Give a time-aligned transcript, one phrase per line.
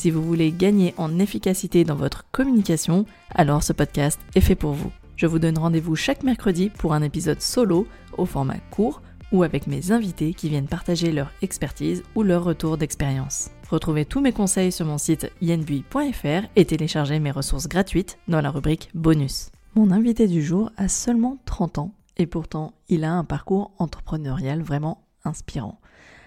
[0.00, 4.72] Si vous voulez gagner en efficacité dans votre communication, alors ce podcast est fait pour
[4.72, 4.90] vous.
[5.14, 9.66] Je vous donne rendez-vous chaque mercredi pour un épisode solo au format court ou avec
[9.66, 13.50] mes invités qui viennent partager leur expertise ou leur retour d'expérience.
[13.68, 18.50] Retrouvez tous mes conseils sur mon site yenbui.fr et téléchargez mes ressources gratuites dans la
[18.50, 19.50] rubrique bonus.
[19.74, 24.62] Mon invité du jour a seulement 30 ans et pourtant il a un parcours entrepreneurial
[24.62, 25.78] vraiment inspirant.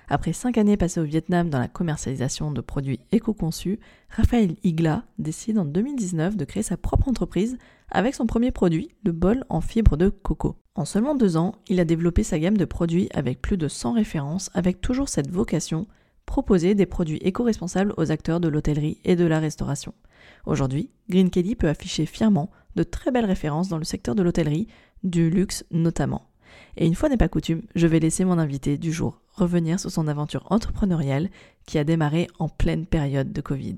[0.10, 5.58] Après cinq années passées au Vietnam dans la commercialisation de produits éco-conçus, Raphaël Igla décide
[5.58, 7.58] en 2019 de créer sa propre entreprise
[7.90, 10.58] avec son premier produit, le bol en fibre de coco.
[10.76, 13.94] En seulement deux ans, il a développé sa gamme de produits avec plus de 100
[13.94, 15.88] références, avec toujours cette vocation,
[16.26, 19.94] proposer des produits éco-responsables aux acteurs de l'hôtellerie et de la restauration.
[20.46, 24.68] Aujourd'hui, Green Kelly peut afficher fièrement de très belles références dans le secteur de l'hôtellerie,
[25.04, 26.24] du luxe notamment.
[26.76, 29.92] Et une fois n'est pas coutume, je vais laisser mon invité du jour revenir sur
[29.92, 31.30] son aventure entrepreneuriale
[31.66, 33.78] qui a démarré en pleine période de Covid.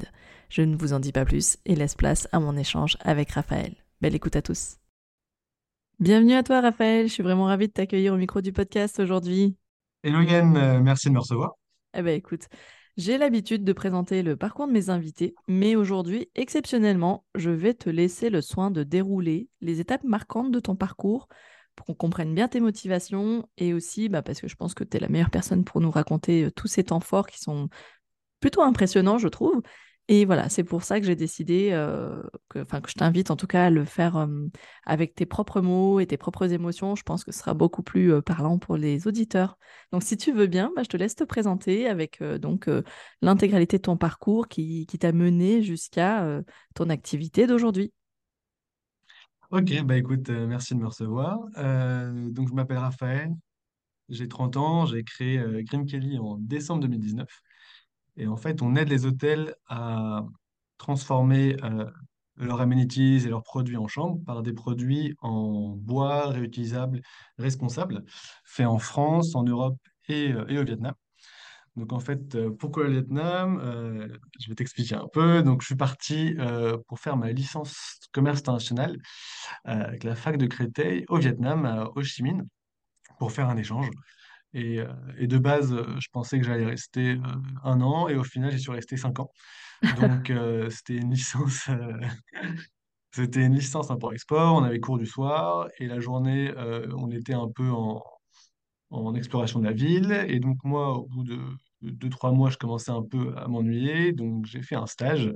[0.50, 3.76] Je ne vous en dis pas plus et laisse place à mon échange avec Raphaël.
[4.02, 4.78] Belle écoute à tous.
[6.00, 9.56] Bienvenue à toi Raphaël, je suis vraiment ravie de t'accueillir au micro du podcast aujourd'hui.
[10.04, 11.54] Hello Yann, euh, merci de me recevoir.
[11.94, 12.48] Eh ben écoute,
[12.98, 17.90] j'ai l'habitude de présenter le parcours de mes invités, mais aujourd'hui, exceptionnellement, je vais te
[17.90, 21.28] laisser le soin de dérouler les étapes marquantes de ton parcours
[21.76, 24.98] pour qu'on comprenne bien tes motivations et aussi bah, parce que je pense que tu
[24.98, 27.70] es la meilleure personne pour nous raconter euh, tous ces temps forts qui sont
[28.40, 29.62] plutôt impressionnants, je trouve.
[30.08, 33.66] Et voilà, c'est pour ça que j'ai décidé, euh, que, je t'invite en tout cas
[33.66, 34.28] à le faire euh,
[34.86, 36.96] avec tes propres mots et tes propres émotions.
[36.96, 39.58] Je pense que ce sera beaucoup plus parlant pour les auditeurs.
[39.92, 42.70] Donc si tu veux bien, bah, je te laisse te présenter avec donc
[43.24, 46.42] l'intégralité de ton parcours qui t'a mené jusqu'à
[46.76, 47.92] ton activité d'aujourd'hui.
[49.52, 51.40] Ok, bah écoute, euh, merci de me recevoir.
[51.58, 53.32] Euh, donc je m'appelle Raphaël,
[54.10, 57.30] j'ai 30 ans, j'ai créé euh, Green Kelly en décembre 2019.
[58.18, 60.24] Et en fait, on aide les hôtels à
[60.78, 61.58] transformer
[62.38, 67.02] leurs amenities et leurs produits en chambre par des produits en bois réutilisables,
[67.38, 68.04] responsables,
[68.46, 69.78] faits en France, en Europe
[70.10, 70.94] et, et au Vietnam.
[71.76, 73.60] Donc en fait, euh, pourquoi le Vietnam?
[73.62, 74.08] Euh,
[74.40, 75.44] je vais t'expliquer un peu.
[75.44, 78.98] Donc je suis parti euh, pour faire ma licence commerce international
[79.66, 82.44] avec la fac de Créteil au Vietnam, à Ho Chi Minh,
[83.20, 83.90] pour faire un échange.
[84.54, 84.80] Et,
[85.18, 87.20] et de base, je pensais que j'allais rester
[87.64, 89.30] un an et au final, j'y suis resté cinq ans.
[89.98, 90.32] Donc
[90.70, 91.70] c'était une licence,
[93.12, 94.56] c'était une licence import-export.
[94.56, 96.54] On avait cours du soir et la journée,
[96.96, 98.02] on était un peu en,
[98.92, 100.26] en exploration de la ville.
[100.30, 101.38] Et donc moi, au bout de
[101.92, 104.12] deux, trois mois, je commençais un peu à m'ennuyer.
[104.12, 105.34] Donc, j'ai fait un stage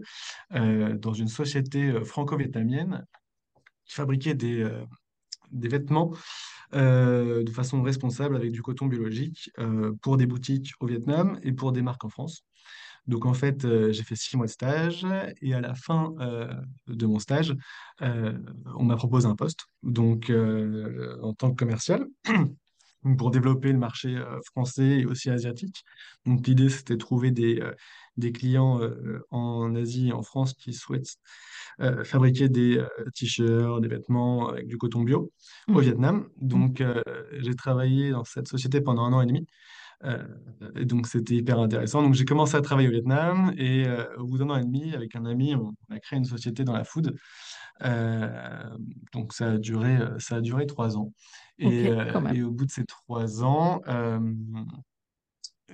[0.53, 3.05] euh, dans une société euh, franco-vietnamienne
[3.85, 4.85] qui fabriquait des, euh,
[5.51, 6.11] vêtements
[6.71, 9.49] de façon responsable avec du coton biologique
[10.03, 12.43] pour des boutiques au Vietnam et pour des marques en France.
[13.07, 15.07] Donc, en fait, j'ai fait six mois de stage
[15.41, 16.13] et à la fin
[16.85, 17.55] de mon stage,
[17.99, 20.31] on m'a proposé un poste, donc
[21.23, 22.05] en tant que commercial.
[23.17, 25.83] Pour développer le marché euh, français et aussi asiatique.
[26.25, 27.73] Donc l'idée, c'était de trouver des, euh,
[28.17, 31.15] des clients euh, en Asie et en France qui souhaitent
[32.03, 32.83] fabriquer des
[33.15, 35.31] t-shirts, des vêtements avec du coton bio
[35.69, 35.79] au Mmh.
[35.79, 36.15] Vietnam.
[36.17, 36.47] Mmh.
[36.47, 36.83] Donc
[37.37, 39.47] j'ai travaillé dans cette société pendant un an et demi.
[40.75, 42.01] et donc c'était hyper intéressant.
[42.03, 43.85] Donc j'ai commencé à travailler au Vietnam et
[44.17, 46.65] au bout d'un an et demi, avec un ami, on, on a créé une société
[46.65, 47.15] dans la food.
[47.83, 48.77] Euh,
[49.13, 51.13] donc ça a duré, ça a duré trois ans.
[51.61, 52.35] Ok, Et, quand euh, même.
[52.35, 54.19] et au bout de ces trois ans, euh,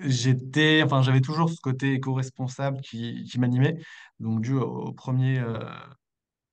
[0.04, 3.78] j'étais, enfin, j'avais toujours ce côté éco-responsable qui, qui m'animait,
[4.20, 5.60] donc dû au, au premier, euh,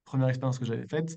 [0.04, 1.16] première expérience que j'avais faite.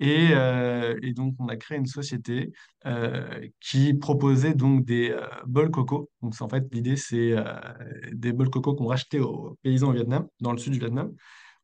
[0.00, 2.52] Et, euh, et donc, on a créé une société
[2.86, 6.10] euh, qui proposait donc des euh, bols coco.
[6.22, 7.44] Donc, c'est- en fait, l'idée, c'est euh,
[8.12, 11.12] des bols coco qu'on rachetait aux paysans au Vietnam, dans le sud du Vietnam.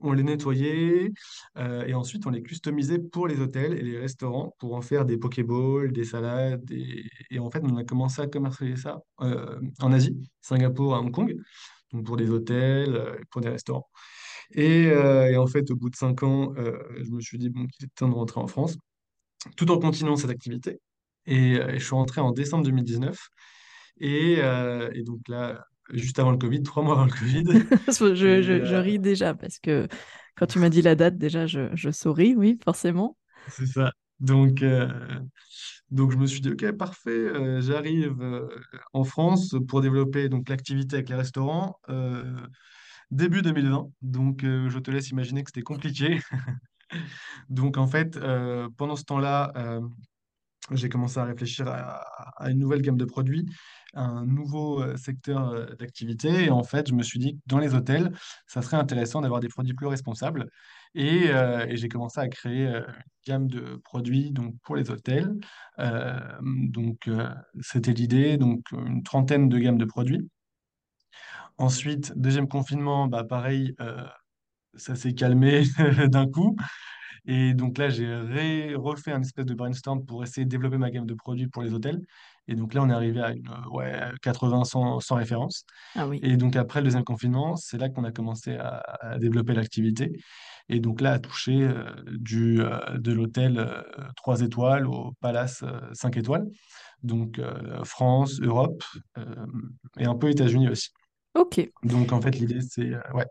[0.00, 1.12] On les nettoyait
[1.58, 5.05] euh, et ensuite on les customisait pour les hôtels et les restaurants pour en faire
[5.05, 6.70] des pokéballs, des salades.
[6.70, 11.37] Et, en fait, on a commencé à commercialiser ça euh, en Asie, Singapour, Hong Kong,
[11.93, 13.88] donc pour des hôtels, euh, pour des restaurants.
[14.52, 14.91] Et,
[15.37, 18.08] en fait, au bout de cinq ans, je me suis dit bon, qu'il était temps
[18.08, 18.76] de rentrer en France,
[19.56, 20.81] tout en continuant cette activité.
[21.26, 23.17] Et, je suis rentré en décembre 2019.
[24.00, 27.45] Et, euh, et donc là, juste avant le Covid, trois mois avant le Covid.
[27.89, 29.89] Je, Et je- je euh, ris déjà parce que
[30.37, 33.17] quand tu m'as dit la date, déjà, je, je souris, oui, forcément.
[33.47, 33.93] C'est ça.
[34.21, 34.89] Donc, euh,
[35.91, 38.49] donc je me suis dit, OK, parfait, euh, j'arrive euh,
[38.93, 41.77] en France pour développer donc l'activité avec les restaurants
[43.11, 43.91] début 2020.
[44.03, 46.21] Donc, je te laisse imaginer que c'était compliqué.
[47.49, 48.19] Donc, en fait,
[48.77, 49.53] pendant ce temps-là,
[50.73, 52.01] j'ai commencé à réfléchir à,
[52.37, 53.47] à une nouvelle gamme de produits,
[53.95, 56.45] un nouveau secteur d'activité.
[56.45, 58.13] Et en fait, je me suis dit que dans les hôtels,
[58.47, 60.51] ça serait intéressant d'avoir des produits plus responsables.
[60.95, 61.31] Et,
[61.71, 62.85] j'ai commencé à créer une
[63.27, 65.35] gamme de produits donc, pour les hôtels.
[66.41, 67.09] Donc,
[67.61, 70.29] c'était l'idée, donc une trentaine de gammes de produits.
[71.59, 73.75] Ensuite, deuxième confinement, bah, pareil,
[74.75, 75.63] ça s'est calmé
[76.09, 76.57] d'un coup.
[77.27, 81.07] Et donc là, j'ai refait un espèce de brainstorm pour essayer de développer ma gamme
[81.07, 82.01] de produits pour les hôtels.
[82.50, 85.64] Et donc là, on est arrivé à une, euh, ouais, 80, 100, 100 références.
[85.94, 86.19] Ah oui.
[86.23, 90.12] Et donc après le deuxième confinement, c'est là qu'on a commencé à, à développer l'activité.
[90.69, 93.82] Et donc là, à toucher euh, du, euh, de l'hôtel euh,
[94.17, 96.47] 3 étoiles au palace euh, 5 étoiles.
[97.05, 98.82] Donc euh, France, Europe
[99.17, 99.25] euh,
[99.99, 100.91] et un peu États-Unis aussi.
[101.35, 101.70] Ok.
[101.85, 102.93] Donc en fait, l'idée, c'est...
[102.93, 103.26] euh, ouais,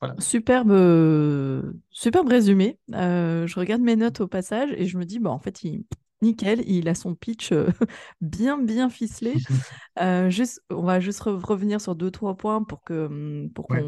[0.00, 0.16] voilà.
[0.18, 2.78] Superbe, euh, superbe résumé.
[2.94, 5.84] Euh, je regarde mes notes au passage et je me dis, bah, en fait, il,
[6.22, 7.68] nickel, il a son pitch euh,
[8.20, 9.42] bien, bien ficelé.
[10.00, 13.68] Euh, juste, on va juste re- revenir sur deux, trois points pour que, hum, pour
[13.68, 13.86] Ouais,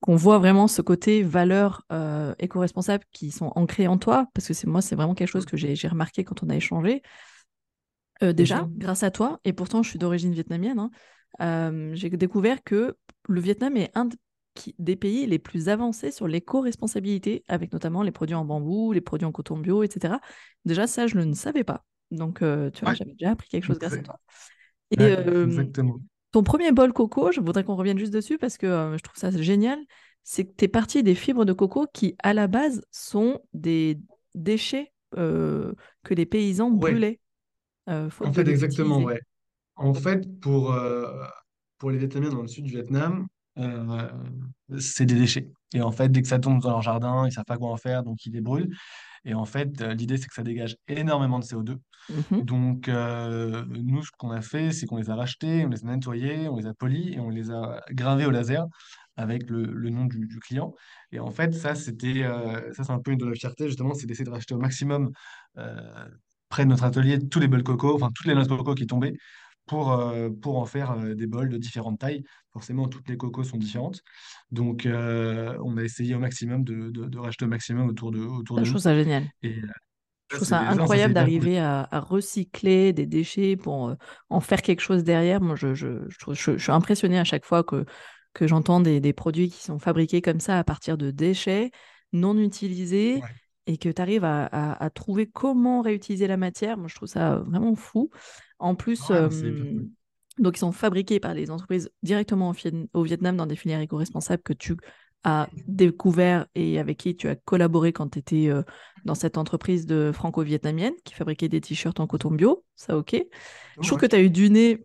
[0.00, 4.54] qu'on voit vraiment ce côté valeurs euh, éco-responsables qui sont ancrées en toi, parce que
[4.54, 7.02] c'est moi, c'est vraiment quelque chose que j'ai remarqué quand on a échangé.
[8.20, 10.88] Déjà, grâce à toi, et pourtant je suis d'origine vietnamienne,
[11.40, 12.96] hein, j'ai découvert que
[13.28, 14.08] le Vietnam est un
[14.54, 19.00] qui- des pays les plus avancés sur l'éco-responsabilité, avec notamment les produits en bambou, les
[19.00, 20.20] produits en coton bio, etc.
[20.64, 21.84] Déjà, ça, je ne savais pas.
[22.10, 24.20] Donc, euh, tu vois, Ouais, j'avais déjà appris quelque chose grâce à toi.
[24.90, 26.00] Et ouais, euh, exactement.
[26.32, 29.16] ton premier bol coco, je voudrais qu'on revienne juste dessus parce que euh, je trouve
[29.18, 29.80] ça génial,
[30.24, 34.00] c'est que tu es parti des fibres de coco qui, à la base, sont des
[34.34, 35.74] déchets euh,
[36.04, 37.20] que les paysans Ouais, brûlaient,
[37.90, 39.02] euh, en fait, exactement, utiliser.
[39.02, 39.20] ouais.
[39.76, 40.74] En fait, pour,
[41.78, 43.26] pour les Vietnamiens dans le sud du Vietnam,
[43.58, 44.10] euh,
[44.78, 45.50] c'est des déchets.
[45.74, 47.76] Et en fait, dès que ça tombe dans leur jardin, ils savent pas quoi en
[47.76, 48.74] faire, donc ils les brûlent.
[49.24, 51.78] Et en fait, euh, l'idée, c'est que ça dégage énormément de CO2.
[52.08, 52.42] Mhm.
[52.42, 55.86] Donc, euh, nous, ce qu'on a fait, c'est qu'on les a rachetés, on les a
[55.86, 58.66] nettoyés, on les a polis et on les a gravés au laser
[59.16, 60.74] avec le, le nom du, du client.
[61.12, 62.24] Et en fait, ça, c'était,
[62.72, 65.12] ça, c'est un peu une de nos fiertés, justement, c'est d'essayer de racheter au maximum
[66.48, 68.86] près de notre atelier tous les bols coco, enfin toutes les noix de coco qui
[68.86, 69.14] tombaient
[69.66, 72.22] pour, euh, pour en faire euh, des bols de différentes tailles.
[72.52, 74.00] Forcément, toutes les cocos sont différentes.
[74.50, 78.20] Donc, euh, on a essayé au maximum de, de, de racheter au maximum autour de,
[78.20, 78.74] autour Ça, de je nous.
[78.74, 79.24] trouve ça génial.
[79.42, 79.66] Et euh,
[80.30, 83.94] Je trouve ça incroyable d'arriver à, à recycler des déchets pour euh,
[84.30, 85.40] en faire quelque chose derrière.
[85.40, 87.84] Moi, je, je, je, trouve- je- je suis impressionnée à chaque fois que,
[88.34, 91.70] que j'entends des, des produits qui sont fabriqués comme ça à partir de déchets
[92.12, 93.28] non utilisés Ouais.
[93.66, 96.76] et que tu arrives à, à- à trouver comment réutiliser la matière.
[96.76, 98.10] Moi, je trouve ça vraiment fou.
[98.58, 99.86] En plus, Ouais, euh.
[100.38, 103.80] Donc ils sont fabriqués par les entreprises directement au, Viet- au Vietnam dans des filières
[103.80, 104.76] éco-responsables que tu
[105.24, 108.50] as découvert et avec qui tu as collaboré quand tu étais
[109.04, 113.14] dans cette entreprise de franco-vietnamienne qui fabriquait des t-shirts en coton bio, ça ok.
[113.80, 114.84] Je trouve que tu as eu du nez,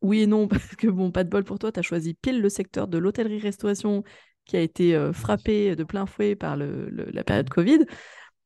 [0.00, 2.40] oui et non, parce que bon, pas de bol pour toi, tu as choisi pile
[2.40, 4.04] le secteur de l'hôtellerie-restauration
[4.44, 7.78] qui a été euh, frappé de plein fouet par le- le- la période Covid,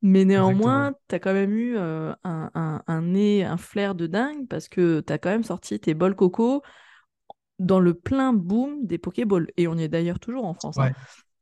[0.01, 4.07] mais néanmoins, tu as quand même eu euh, un, un- un nez, un flair de
[4.07, 6.61] dingue parce que tu as quand même sorti tes bols coco
[7.59, 9.47] dans le plein boom des Pokéballs.
[9.57, 10.79] Et on y est d'ailleurs toujours en France.
[10.79, 10.91] hein.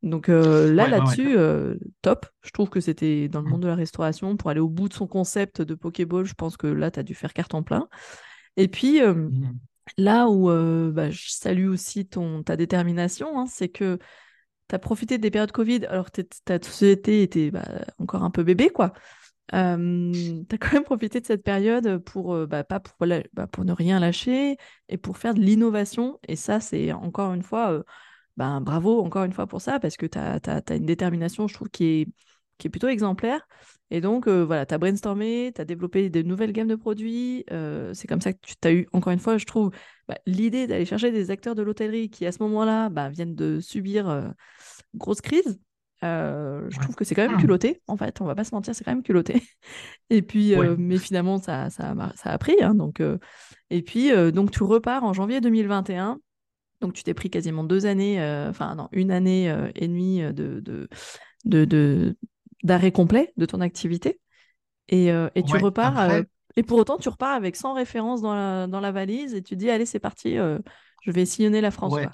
[0.03, 1.15] Donc euh, là, ouais, ouais, ouais.
[1.15, 2.27] là-dessus, euh, top.
[2.43, 3.51] Je trouve que c'était dans le Mm.
[3.51, 6.57] monde de la restauration, pour aller au bout de son concept de Pokéball, je pense
[6.57, 7.87] que là, tu as dû faire carton plein.
[8.57, 9.59] Et puis, euh, Mm.
[9.97, 10.49] là où
[10.91, 13.99] bah, je salue aussi ton, ta détermination, hein, c'est que
[14.67, 17.65] tu as profité des périodes Covid, alors que ta société était bah,
[17.99, 18.93] encore un peu bébé, quoi.
[19.51, 19.77] Quand
[20.73, 24.57] même profité de cette période pour, euh, bah, bah, pour ne rien lâcher
[24.89, 26.19] et pour faire de l'innovation.
[26.27, 27.83] Et ça, c'est encore une fois euh,
[28.35, 31.85] bravo encore une fois pour ça, parce que tu as, une détermination, je trouve, qui
[31.85, 32.07] est,
[32.57, 33.47] qui est plutôt exemplaire.
[33.91, 37.45] Et donc, euh, voilà, tu as brainstormé, tu as développé de nouvelles gammes de produits.
[37.51, 39.71] euh, c'est comme ça que tu as eu, encore une fois, je trouve,
[40.07, 43.59] bah, l'idée d'aller chercher des acteurs de l'hôtellerie qui, à ce moment-là, bah, viennent de
[43.59, 44.27] subir euh,
[44.95, 45.59] grosse crise.
[46.01, 47.41] Je trouve que c'est quand même Mm.
[47.41, 49.33] culotté, en fait, on va pas se mentir, c'est quand même culotté.
[50.09, 50.75] Et puis, Ouais.
[50.77, 52.55] mais finalement, ça, ça, ça a pris.
[52.61, 53.01] hein, donc,
[53.71, 56.19] et puis, donc, tu repars en janvier 2021
[56.81, 60.19] donc, tu t'es pris quasiment deux années, euh, enfin, non, une année euh, et demie
[60.21, 60.87] de, de,
[61.45, 62.17] de, de-
[62.65, 64.21] d'arrêt complet de ton activité.
[64.89, 65.59] Et, euh, et tu Ouais.
[65.59, 66.23] repars, euh,
[66.57, 69.55] et pour autant, tu repars avec 100 références dans la, dans la valise et tu
[69.55, 70.59] dis, allez, c'est parti, euh,
[71.01, 72.09] je vais sillonner la France, ouais,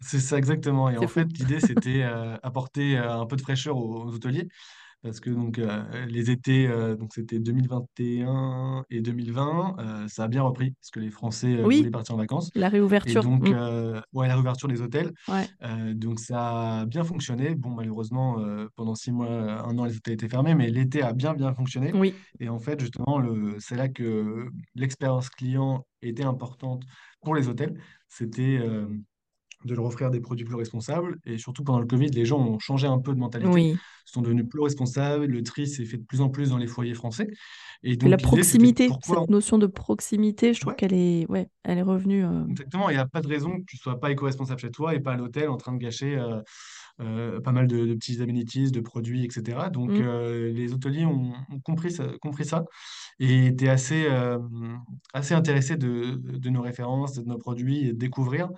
[0.00, 0.90] c'est ça exactement.
[0.90, 1.08] Et en fou.
[1.08, 2.02] fait, l'idée, c'était
[2.42, 4.48] apporter un peu de fraîcheur aux, aux hôteliers.
[5.02, 10.28] Parce que donc euh, les étés, euh, donc c'était 2021 et 2020, euh, ça a
[10.28, 12.50] bien repris parce que les Français voulaient partir en vacances.
[12.54, 13.22] la Et réouverture.
[13.22, 13.52] donc, Mm.
[13.54, 15.12] euh, ouais, la réouverture des hôtels.
[15.28, 17.54] Ouais, donc, ça a bien fonctionné.
[17.54, 18.36] Bon, malheureusement,
[18.76, 21.92] pendant six mois, un an, les hôtels étaient fermés, mais l'été a bien, bien fonctionné.
[21.94, 26.82] oui, Et en fait, justement, le, c'est là que l'expérience client était importante
[27.22, 27.78] pour les hôtels.
[28.08, 28.60] C'était
[29.64, 31.18] de leur offrir des produits plus responsables.
[31.24, 33.76] Et surtout, pendant le Covid, les gens ont changé un peu de mentalité, oui.
[34.04, 35.26] sont devenus plus responsables.
[35.26, 37.28] Le tri s'est fait de plus en plus dans les foyers français.
[37.82, 41.48] Et la donc, c'était proximité, cette notion de proximité, je trouve Ouais, qu'elle est, ouais,
[41.64, 42.24] elle est revenue.
[42.24, 44.94] euh, Exactement, il n'y a pas de raison que tu sois pas éco-responsable chez toi
[44.94, 46.40] et pas à l'hôtel en train de gâcher euh,
[47.00, 49.70] euh, pas mal de, de petits amenities, de produits, etc.
[49.72, 50.00] Donc mm.
[50.02, 52.64] euh, les hôteliers ont, ont compris ça, compris ça
[53.18, 54.38] et étaient assez, euh,
[55.12, 58.48] assez intéressés de, de nos références, de nos produits et de découvrir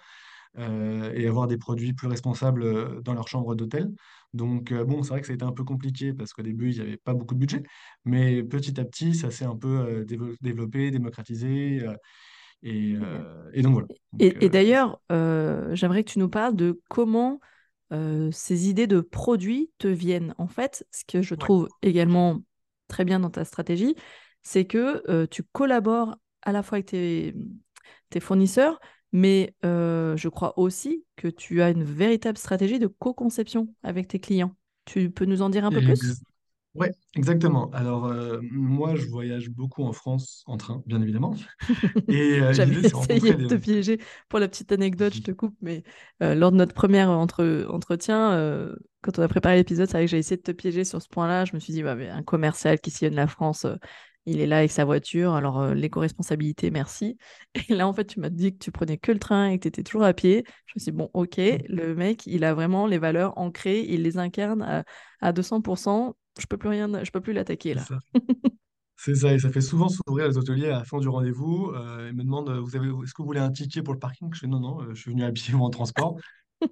[1.14, 3.90] et avoir des produits plus responsables euh, dans leur chambre d'hôtel.
[4.32, 6.70] Donc euh, bon, c'est vrai que ça a été un peu compliqué parce qu'au début,
[6.70, 7.62] il n'y avait pas beaucoup de budget,
[8.04, 11.80] mais petit à petit, ça s'est un peu euh, développé, démocratisé.
[11.82, 11.94] euh,
[12.62, 13.88] et, euh, et donc voilà.
[14.12, 17.40] Donc, Et, et euh, d'ailleurs, euh, j'aimerais que tu nous parles de comment
[17.92, 20.34] euh, ces idées de produits te viennent.
[20.38, 21.40] En fait, ce que je ouais.
[21.40, 22.40] trouve également
[22.88, 23.96] très bien dans ta stratégie,
[24.42, 27.34] c'est que euh, tu collabores à la fois avec tes,
[28.10, 28.80] tes fournisseurs,
[29.14, 34.20] mais euh, je crois aussi que tu as une véritable stratégie de co-conception avec tes
[34.20, 34.56] clients.
[34.86, 36.18] Tu peux nous en dire un peu plus?
[36.74, 37.70] Ouais, exactement.
[37.72, 41.34] Alors, euh, moi, je voyage beaucoup en France en train, bien évidemment.
[42.08, 43.46] Et euh, J'avais de essayé de des...
[43.46, 43.98] te piéger.
[44.28, 45.82] Pour la petite anecdote, je te coupe, mais
[46.22, 48.68] euh, lors de notre premier entre- entretien,
[49.02, 51.08] quand on a préparé l'épisode, c'est vrai que j'ai essayé de te piéger sur ce
[51.08, 51.44] point-là.
[51.44, 53.66] Je me suis dit, bah, mais un commercial qui sillonne la France,
[54.26, 57.18] il est là avec sa voiture, alors euh, l'éco-responsabilité, merci.
[57.68, 59.62] Et là, en fait, tu m'as dit que tu prenais que le train et que
[59.62, 60.44] tu étais toujours à pied.
[60.66, 64.02] Je me suis dit, bon, ok, le mec, il a vraiment les valeurs ancrées, il
[64.02, 64.84] les incarne à,
[65.20, 66.16] à 200%.
[66.40, 67.84] Je peux plus rien, je peux plus l'attaquer là.
[68.96, 71.72] C'est ça, et ça fait souvent sourire les hôteliers à la fin du rendez-vous.
[71.74, 73.98] Euh, ils me demandent, euh, vous avez, est-ce que vous voulez un ticket pour le
[73.98, 74.32] parking?
[74.32, 76.16] Je fais non, non, euh, je suis venu à pied ou en transport.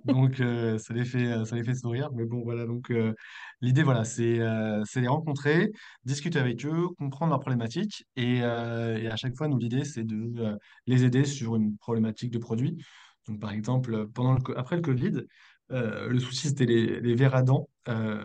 [0.04, 2.10] Donc, euh, ça les fait, euh, ça les fait sourire.
[2.14, 2.66] Mais bon, voilà.
[2.66, 3.14] Donc, euh,
[3.60, 5.70] l'idée, voilà, c'est euh, c'est les rencontrer,
[6.04, 8.04] discuter avec eux, comprendre leurs problématiques.
[8.16, 12.30] Et, euh, et à chaque fois, nous, l'idée, c'est de les aider sur une problématique
[12.32, 12.76] de produit.
[13.28, 15.20] Donc, par exemple, pendant le, co- après le Covid,
[15.70, 17.68] euh, le souci, c'était les, les verres à dents.
[17.88, 18.24] Euh,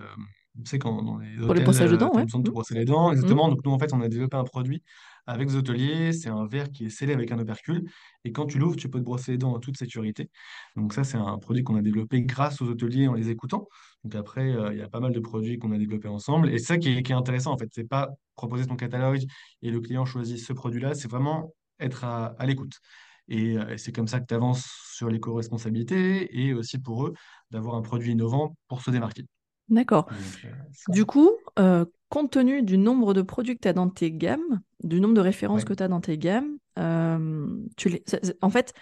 [0.63, 2.23] tu sais, quand dans les Pour le hôtels, brossage de tu dents, as ouais.
[2.23, 3.11] besoin de Mm, te brosser les dents.
[3.21, 3.37] mm.
[3.37, 3.47] Exactement.
[3.49, 4.83] Donc, nous, en fait, on a développé un produit
[5.27, 6.13] avec des hôteliers.
[6.13, 7.83] C'est un verre qui est scellé avec un opercule.
[8.23, 10.29] Et quand tu l'ouvres, tu peux te brosser les dents en toute sécurité.
[10.75, 13.67] Donc ça, c'est un produit qu'on a développé grâce aux hôteliers en les écoutant.
[14.03, 16.49] Donc après, euh, il y a pas mal de produits qu'on a développés ensemble.
[16.49, 17.69] Et ça qui est, qui est intéressant, en fait.
[17.71, 19.23] C'est pas proposer ton catalogue
[19.61, 22.79] et le client choisit ce produit-là, c'est vraiment être à, à l'écoute.
[23.27, 27.13] Et, euh, et c'est comme ça que tu avances sur l'éco-responsabilité et aussi pour eux
[27.51, 29.25] d'avoir un produit innovant pour se démarquer.
[29.69, 30.07] D'accord.
[30.45, 30.49] Euh,
[30.93, 34.61] Du coup, euh, compte tenu du nombre de produits que tu as dans tes gammes,
[34.83, 35.69] du nombre de références ouais.
[35.69, 38.03] que tu as dans tes gammes, euh, tu les,
[38.41, 38.73] en fait,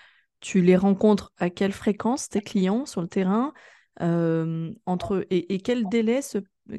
[0.41, 3.53] tu les rencontres à quelle fréquence, tes clients sur le terrain,
[4.01, 6.19] euh, entre, et, et quel délai,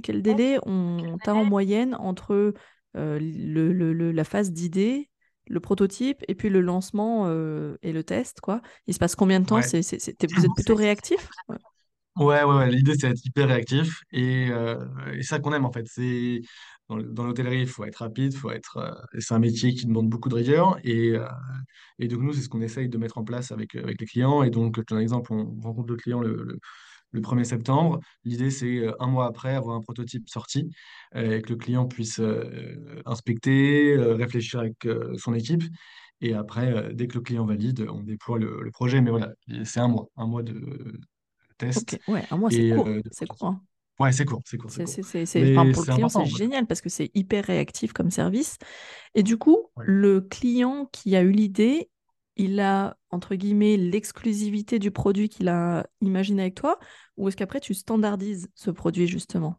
[0.02, 2.54] quel délai on t'a en moyenne entre
[2.96, 5.10] euh, le, le- le- la phase d'idée,
[5.48, 8.60] le prototype, et puis le lancement euh, et le test, quoi?
[8.86, 9.56] Il se passe combien de temps?
[9.56, 9.62] Ouais.
[9.62, 9.82] C'est,
[10.32, 11.28] vous êtes plutôt réactif?
[11.48, 11.56] Ouais.
[12.16, 12.70] Ouais, ouais.
[12.70, 14.78] L'idée, c'est d'être hyper réactif et, euh,
[15.22, 15.86] ça qu'on aime en fait.
[15.86, 16.40] C'est
[16.88, 18.78] dans, le- dans l'hôtellerie, il faut être rapide, faut être.
[18.78, 21.26] euh, c'est un métier qui demande beaucoup de rigueur et, euh,
[21.98, 24.42] et donc nous, c'est ce qu'on essaye de mettre en place avec, avec les clients.
[24.42, 26.58] Et donc, je te donne un exemple, on rencontre le client le, le,
[27.12, 28.00] le 1er septembre.
[28.24, 30.70] L'idée, c'est euh, un mois après avoir un prototype sorti
[31.16, 35.64] euh, que le client puisse euh, inspecter, euh, réfléchir avec euh, son équipe.
[36.22, 39.00] Et après, euh, dès que le client valide, on déploie le, le projet.
[39.02, 39.32] Mais voilà,
[39.64, 40.54] c'est un mois, un mois de
[41.58, 43.38] Test ouais, c'est court, euh, c'est court.
[43.38, 43.44] prototype.
[43.44, 43.62] hein.
[43.98, 44.98] Ouais, c'est court, c'est court, c'est C'est, court.
[45.02, 47.92] c'est, c'est, c'est- enfin, pour le c'est client, c'est génial parce que c'est hyper réactif
[47.92, 48.58] comme service.
[49.14, 49.86] Et du coup, Ouais.
[49.86, 51.90] le client qui a eu l'idée,
[52.36, 56.78] il a, entre guillemets, l'exclusivité du produit qu'il a imaginé avec toi,
[57.18, 59.58] ou est-ce qu'après tu standardises ce produit justement?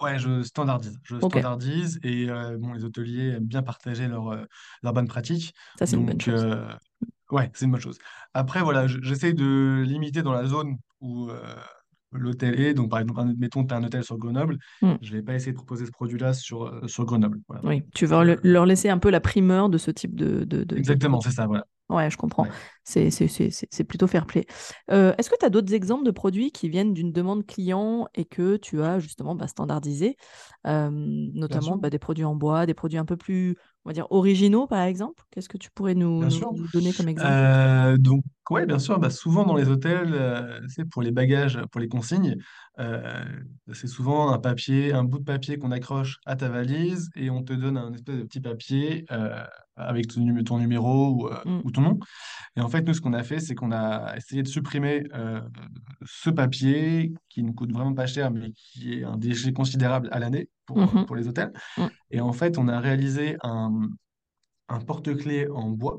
[0.00, 0.98] Ouais, je standardise.
[1.02, 4.44] Je standardise et euh, bon, les hôteliers aiment bien partager leurs euh,
[4.82, 5.52] leurs bonnes pratiques.
[5.78, 6.46] ça c'est une bonne chose.
[6.46, 6.66] euh,
[7.30, 7.98] ouais, c'est une bonne chose.
[8.34, 11.40] Après, voilà, je- j'essaie de limiter dans la zone où euh,
[12.12, 12.74] l'hôtel est.
[12.74, 14.58] Donc, par exemple, mettons, tu as un hôtel sur Grenoble.
[14.82, 17.38] Hmm, Je vais pas essayer de proposer ce produit-là sur, euh, sur Grenoble.
[17.48, 17.62] Voilà.
[17.64, 20.44] Oui, tu vas euh, le- leur laisser un peu la primeur de ce type de,
[20.44, 21.66] de, de, de exactement, c'est ça, voilà.
[21.90, 22.44] Ouais, je comprends.
[22.44, 22.50] Ouais.
[22.84, 24.46] C'est c'est- c'est- c'est- c'est plutôt fair play.
[24.90, 28.24] Euh, est-ce que tu as d'autres exemples de produits qui viennent d'une demande client et
[28.24, 30.16] que tu as justement bah, standardisé,
[30.66, 34.06] euh, notamment bah, des produits en bois, des produits un peu plus, on va dire,
[34.10, 35.24] originaux, par exemple?
[35.30, 36.22] Qu'est-ce que tu pourrais nous,
[36.72, 37.42] donner comme exemple?
[37.42, 41.60] Euh, donc, ouais, bien sûr, bah, souvent dans les hôtels, euh, c'est pour les bagages,
[41.72, 42.36] pour les consignes,
[43.72, 47.42] c'est souvent un papier, un bout de papier qu'on accroche à ta valise et on
[47.42, 49.04] te donne un espèce de petit papier
[49.82, 51.60] avec ton, numé- ton numéro ou, euh, Mm.
[51.64, 51.98] ou ton nom.
[52.56, 55.40] Et en fait, nous, ce qu'on a fait, c'est qu'on a essayé de supprimer euh,
[56.04, 60.18] ce papier qui ne coûte vraiment pas cher, mais qui est un déchet considérable à
[60.18, 61.06] l'année pour, euh, Mhm.
[61.06, 61.52] pour les hôtels.
[61.78, 61.82] Mm.
[62.10, 63.88] Et en fait, on a réalisé un,
[64.68, 65.98] un porte-clés en bois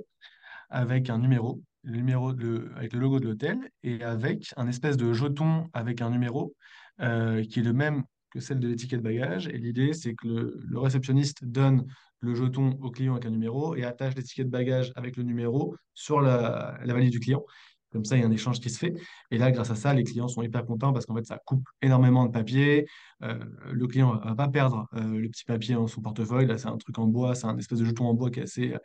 [0.70, 4.98] avec un numéro, le numéro de- avec le logo de l'hôtel et avec un espèce
[4.98, 6.54] de jeton avec un numéro
[7.02, 9.48] euh, qui est le même que celle de l'étiquette bagage.
[9.48, 11.86] Et l'idée, c'est que le, le réceptionniste donne
[12.22, 16.22] le jeton au client avec un numéro et attache l'étiquette bagage avec le numéro sur
[16.22, 17.44] la, valise du client.
[17.92, 18.94] Comme ça, il y a un échange qui se fait.
[19.32, 21.68] Et là, grâce à ça, les clients sont hyper contents parce qu'en fait, ça coupe
[21.82, 22.88] énormément de papier.
[23.22, 23.38] Euh,
[23.70, 26.46] le client ne va pas perdre euh, le petit papier dans son portefeuille.
[26.46, 28.44] Là, c'est un truc en bois, c'est un espèce de jeton en bois qui est
[28.44, 28.76] assez,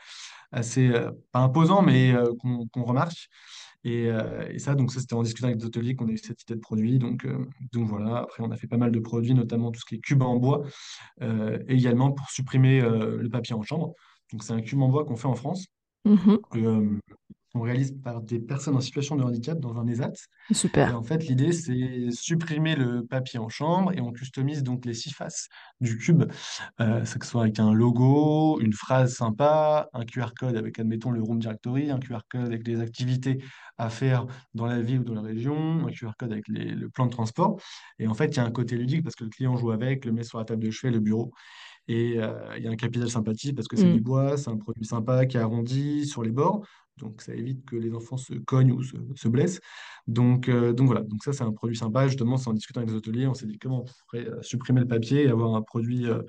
[0.50, 3.28] assez euh, pas imposant, mais qu'on remarque.
[3.86, 6.18] Et, euh, et ça, donc ça, c'était en discutant avec des hôteliers qu'on a eu
[6.18, 6.98] cette idée de produit.
[6.98, 9.84] Donc, euh, donc voilà, après, on a fait pas mal de produits, notamment tout ce
[9.84, 10.64] qui est cube en bois,
[11.22, 13.94] euh, et également pour supprimer le papier en chambre.
[14.32, 15.66] Donc c'est un cube en bois qu'on fait en France,
[16.04, 16.38] Mhm.
[17.56, 20.12] Qu'on réalise par des personnes en situation de handicap dans un ESAT.
[20.50, 20.96] Et Super.
[20.96, 25.10] en fait, l'idée, c'est supprimer le papier en chambre et on customise donc les six
[25.12, 25.48] faces
[25.80, 26.24] du cube,
[26.80, 31.10] euh, que ce soit avec un logo, une phrase sympa, un QR code avec, admettons,
[31.10, 33.38] le Room Directory, un QR code avec les activités
[33.78, 36.88] à faire dans la ville ou dans la région, un QR code avec les- le
[36.88, 37.60] plan de transport.
[37.98, 40.04] Et en fait, il y a un côté ludique parce que le client joue avec,
[40.04, 41.32] le met sur la table de chevet, le bureau.
[41.88, 43.92] Et euh, il y a un capital sympathie parce que c'est Mm.
[43.94, 46.66] du bois, c'est un produit sympa qui est arrondi sur les bords.
[46.98, 49.60] Donc ça évite que les enfants se cognent ou se, se blessent.
[50.06, 52.06] Donc, euh, donc voilà, donc ça c'est un produit sympa.
[52.08, 54.80] Justement, c'est en discutant avec les hôteliers, on s'est dit comment on pourrait euh, supprimer
[54.80, 56.22] le papier et avoir un produit euh,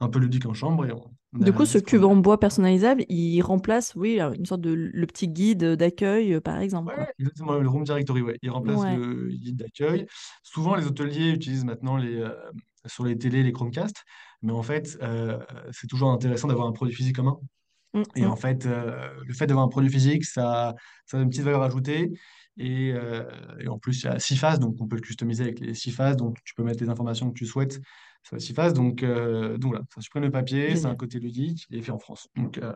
[0.00, 0.86] un peu ludique en chambre.
[0.86, 4.70] Et on, Du coup, ce cube en bois personnalisable, il remplace, oui, une sorte de
[4.72, 6.94] le petit guide d'accueil, par exemple.
[6.96, 8.38] Ouais, exactement, le Room Directory, ouais.
[8.42, 8.96] Il remplace Ouais.
[8.96, 10.06] le guide d'accueil.
[10.44, 12.30] Souvent, les hôteliers utilisent maintenant les, euh,
[12.86, 14.04] sur les télés les Chromecast,
[14.42, 14.96] mais en fait,
[15.72, 17.40] c'est toujours intéressant d'avoir un produit physique en
[17.94, 18.30] Mm, Et mm.
[18.30, 20.74] en fait, euh, le fait d'avoir un produit physique, ça,
[21.06, 22.10] ça a une petite valeur ajoutée.
[22.56, 23.22] Et, euh,
[23.60, 25.74] et en plus, il y a six phases, donc on peut le customiser avec les
[25.74, 26.16] six phases.
[26.16, 27.80] Donc tu peux mettre les informations que tu souhaites
[28.24, 28.72] sur les six phases.
[28.74, 31.98] Donc, euh, donc voilà, ça supprime le papier, c'est un côté ludique et fait en
[31.98, 32.28] France.
[32.36, 32.72] Donc euh,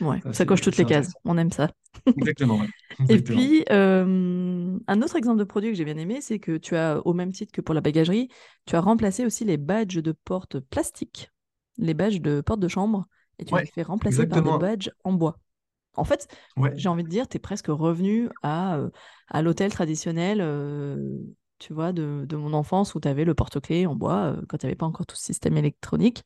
[0.00, 1.12] Ouais, ça, ça coche toutes les cases.
[1.24, 1.70] On aime ça.
[2.16, 2.68] Exactement, ouais.
[3.08, 3.20] Et Exactement.
[3.20, 7.00] puis, euh, un autre exemple de produit que j'ai bien aimé, c'est que tu as,
[7.06, 8.28] au même titre que pour la bagagerie,
[8.66, 11.30] tu as remplacé aussi les badges de porte plastiques,
[11.78, 13.06] les badges de porte de chambre,
[13.38, 15.38] et tu les Ouais, as fait remplacer par des badges en bois.
[15.94, 18.90] En fait, Ouais, j'ai envie de dire, tu es presque revenu à, euh,
[19.28, 20.98] à l'hôtel traditionnel, euh,
[21.58, 24.58] tu vois, de, de mon enfance où tu avais le porte-clés en bois, euh, quand
[24.58, 26.24] tu n'avais pas encore tout ce système électronique,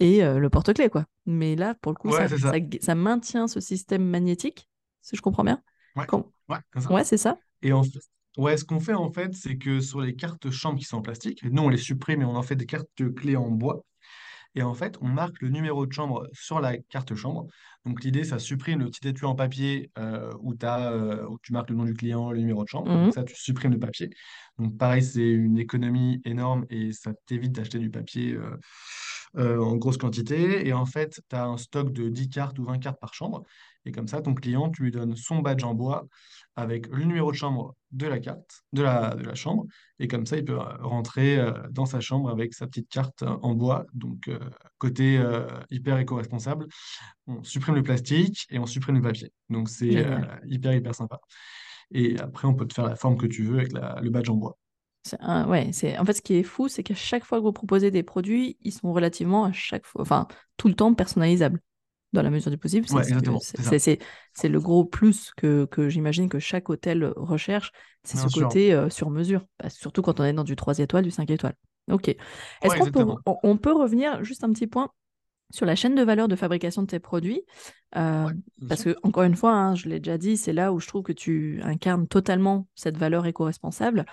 [0.00, 1.06] et euh, le porte-clés, quoi.
[1.26, 2.56] Mais là, pour le coup, ouais, ça, c'est ça, ça.
[2.82, 4.68] ça maintient ce système magnétique,
[5.02, 5.62] si je comprends bien.
[5.96, 6.90] Ouais, Com- ouais, c'est ça.
[6.90, 7.38] Ouais, c'est ça.
[7.62, 8.00] Et en fait,
[8.38, 11.02] ouais, ce qu'on fait en fait, c'est que sur les cartes chambres qui sont en
[11.02, 13.84] plastique, nous on les supprime et on en fait des cartes clés en bois.
[14.54, 17.46] Et en fait, on marque le numéro de chambre sur la carte chambre.
[17.84, 21.70] Donc l'idée, ça supprime le petit étui en papier euh, où, euh, où tu marques
[21.70, 22.88] le nom du client, le numéro de chambre.
[22.92, 23.12] Donc Mhm.
[23.12, 24.10] ça, tu supprimes le papier.
[24.58, 28.38] Donc pareil, c'est une économie énorme et ça t'évite d'acheter du papier
[29.36, 30.66] euh, en grosse quantité.
[30.66, 33.42] Et en fait, tu as un stock de 10 cartes ou 20 cartes par chambre.
[33.84, 36.06] Et comme ça, ton client, tu lui donnes son badge en bois
[36.56, 39.66] avec le numéro de chambre de la carte, de la, de la chambre.
[39.98, 43.22] Et comme ça, il peut euh, rentrer euh, dans sa chambre avec sa petite carte
[43.22, 43.86] euh, en bois.
[43.94, 44.38] Donc, euh,
[44.78, 46.66] côté euh, hyper éco-responsable,
[47.26, 49.32] on supprime le plastique et on supprime le papier.
[49.50, 51.20] Donc, c'est euh, hyper, hyper sympa.
[51.92, 54.30] Et après, on peut te faire la forme que tu veux avec la- le badge
[54.30, 54.58] en bois.
[55.20, 57.52] Un- ouais, c'est en fait ce qui est fou, c'est qu'à chaque fois que vous
[57.52, 61.60] proposez des produits, ils sont relativement à chaque fois, enfin tout le temps personnalisables
[62.14, 62.88] dans la mesure du possible.
[62.88, 63.14] C'est Ouais, ce
[64.48, 67.72] le gros plus que, que j'imagine que chaque hôtel recherche,
[68.04, 68.28] c'est ce sûr.
[68.28, 71.30] côté euh, sur mesure, Bah, surtout quand on est dans du 3 étoiles, du 5
[71.30, 71.56] étoiles.
[71.90, 72.08] Ok.
[72.62, 73.20] Est-ce Ouais, qu'on peut exactement.
[73.26, 74.90] on, on peut revenir juste un petit point
[75.50, 77.42] sur la chaîne de valeur de fabrication de tes produits?
[77.96, 78.34] Euh, Ouais,
[78.68, 81.02] parce que encore une fois, hein, je l'ai déjà dit, c'est là où je trouve
[81.02, 84.06] que tu incarnes totalement cette valeur éco-responsable.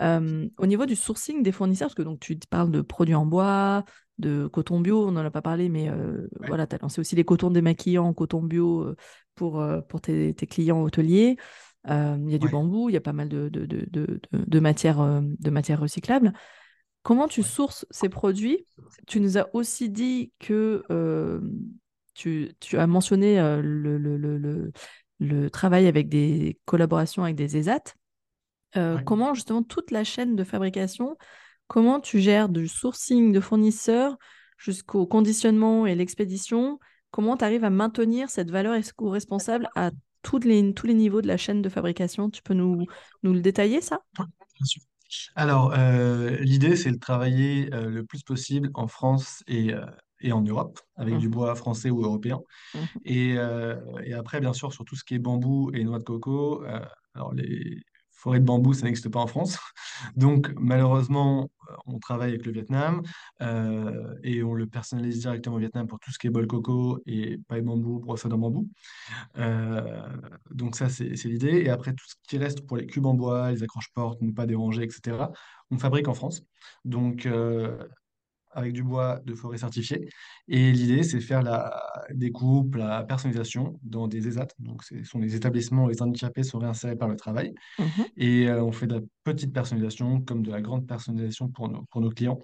[0.00, 3.26] Euh, au niveau du sourcing des fournisseurs, parce que donc tu parles de produits en
[3.26, 3.84] bois,
[4.18, 7.00] de coton bio, on n'en a pas parlé, mais euh, Ouais, voilà, tu as lancé
[7.00, 8.96] aussi les cotons démaquillants en coton bio euh,
[9.34, 11.36] pour, pour tes, tes clients hôteliers.
[11.86, 14.20] Il y a du ouais, bambou, il y a pas mal de, de, de, de,
[14.32, 16.32] de- matières, recyclables.
[17.02, 18.66] Comment tu sources ces produits?
[19.06, 21.40] Tu nous as aussi dit que euh,
[22.14, 24.72] tu, tu as mentionné euh, le, le, le, le-
[25.20, 27.94] le travail avec des collaborations avec des ESAT.
[28.76, 31.16] Euh, comment justement toute la chaîne de fabrication,
[31.68, 34.16] comment tu gères du sourcing de fournisseurs
[34.58, 36.78] jusqu'au conditionnement et l'expédition,
[37.10, 39.90] comment tu arrives à maintenir cette valeur éco-responsable à
[40.22, 42.28] tous les, tous les niveaux de la chaîne de fabrication?
[42.28, 42.84] Tu peux nous,
[43.22, 44.00] nous le détailler, ça?
[44.16, 44.82] Bien sûr.
[45.36, 49.86] Alors, euh, l'idée, c'est de travailler euh, le plus possible en France et, euh,
[50.20, 51.30] et en Europe, avec du Mmh.
[51.30, 52.40] bois français ou européen.
[52.74, 52.78] Mmh.
[53.06, 53.36] Et,
[54.04, 56.62] et après, bien sûr, sur tout ce qui est bambou et noix de coco,
[57.14, 57.80] alors les
[58.18, 59.58] forêts de bambou, ça n'existe pas en France.
[60.16, 63.02] Donc, malheureusement, euh, on travaille avec le Vietnam
[63.42, 67.00] euh, et on le personnalise directement au Vietnam pour tout ce qui est bol coco
[67.06, 68.68] et paille bambou, brosse à dents bambou.
[69.38, 70.02] Euh,
[70.50, 71.62] donc ça, c'est l'idée.
[71.64, 74.46] Et après, tout ce qui reste pour les cubes en bois, les accroche-portes, ne pas
[74.46, 75.16] déranger, etc.,
[75.70, 76.42] on fabrique en France.
[76.84, 77.28] Donc,
[78.50, 80.08] avec du bois de forêt certifié.
[80.48, 84.48] Et l'idée, c'est de faire la découpe, la personnalisation dans des ESAT.
[84.58, 87.54] Donc, ce sont des établissements où les handicapés sont réinsérés par le travail.
[87.78, 87.84] Mmh.
[88.16, 91.82] Et euh, on fait de la petite personnalisation comme de la grande personnalisation pour nos,
[91.90, 92.38] pour nos clients.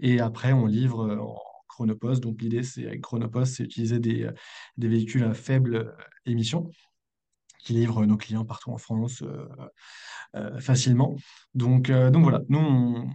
[0.00, 2.22] Et après, on livre euh, en chronopost.
[2.22, 4.32] Donc, l'idée, c'est avec chronopost, c'est utiliser des, euh,
[4.76, 5.94] des véhicules à faible
[6.26, 6.70] émission
[7.66, 9.48] qui livrent nos clients partout en France euh,
[10.36, 11.16] euh, facilement.
[11.54, 13.10] Donc, euh, donc voilà, nous, on,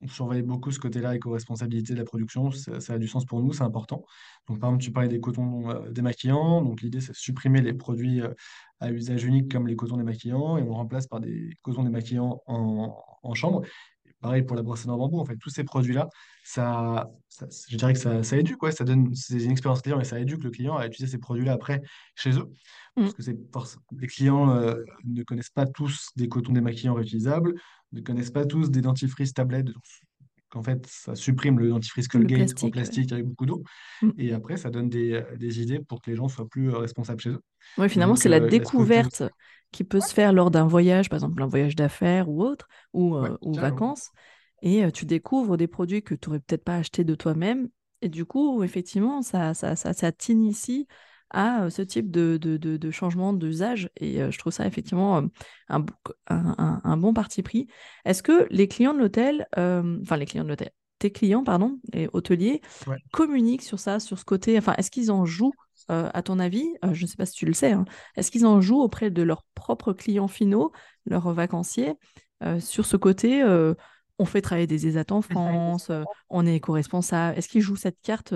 [0.00, 3.52] on surveille beaucoup ce côté-là, éco-responsabilité de la production, ça, a du sens pour nous,
[3.52, 4.04] c'est important.
[4.48, 6.62] Donc, par exemple, tu parlais des cotons euh, démaquillants.
[6.62, 8.32] Donc, l'idée, c'est de supprimer les produits euh,
[8.80, 12.96] à usage unique comme les cotons démaquillants et on remplace par des cotons démaquillants en,
[13.22, 13.62] en chambre.
[14.20, 15.20] Pareil pour la brosse à bambou.
[15.20, 16.08] En fait, tous ces produits-là,
[16.44, 20.00] ça, ça- je dirais que ça, ça éduque, ouais, ça donne, c'est une expérience client
[20.00, 21.82] et ça éduque le client à utiliser ces produits-là après
[22.16, 22.50] chez eux.
[22.96, 23.08] Mmh.
[23.52, 27.54] Parce que les clients euh, ne connaissent pas tous des cotons démaquillants réutilisables
[27.92, 29.68] ne connaissent pas tous des dentifrices tablettes.
[30.48, 32.96] Qu'en fait, ça supprime le dentifrice Le Colgate en plastique, ouais.
[32.96, 33.62] plastique avec beaucoup d'eau.
[34.02, 34.10] Mmh.
[34.18, 36.78] Et après, ça donne des, euh, des idées pour que les gens soient plus euh,
[36.78, 37.42] responsables chez eux.
[37.76, 39.22] Ouais, finalement, c'est la euh, découverte
[39.70, 42.66] qui peut Ouais, se faire lors d'un voyage, par exemple un voyage d'affaires ou autre,
[42.92, 44.10] ou, ouais, euh, ou vacances,
[44.62, 47.68] et euh, tu découvres des produits que tu n'aurais peut-être pas achetés de toi-même,
[48.02, 50.86] et du coup, effectivement, ça, ça, ça, ça t'initie
[51.30, 54.66] à euh, ce type de, de, de, de changement d'usage, et euh, je trouve ça
[54.66, 55.26] effectivement euh,
[55.68, 55.84] un,
[56.28, 57.66] un, bon parti pris.
[58.04, 61.78] Est-ce que les clients de l'hôtel, euh, enfin les clients de l'hôtel, tes clients, pardon,
[61.92, 62.96] les hôteliers, Ouais.
[63.12, 65.52] communiquent sur ça, sur ce côté, enfin, est-ce qu'ils en jouent,
[65.90, 67.84] euh, à ton avis, euh, je ne sais pas si tu le sais, hein,
[68.16, 70.72] est-ce qu'ils en jouent auprès de leurs propres clients finaux,
[71.06, 71.94] leurs vacanciers,
[72.60, 73.44] sur ce côté
[74.20, 75.90] on fait travailler des ESAT en France,
[76.30, 77.38] on est éco-responsable?
[77.38, 78.32] Est-ce qu'ils jouent cette carte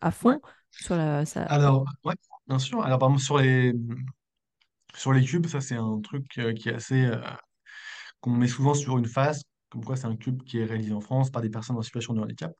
[0.00, 1.24] à fond sur la...
[1.24, 1.42] Ça...
[1.42, 2.14] Alors, ouais,
[2.48, 2.82] bien sûr.
[2.82, 3.74] Alors, par exemple, sur les,
[4.94, 7.18] sur les cubes, ça, c'est un truc euh, qui est assez, euh,
[8.20, 11.00] qu'on met souvent sur une face, comme quoi c'est un cube qui est réalisé en
[11.00, 12.52] France par des personnes en situation de handicap.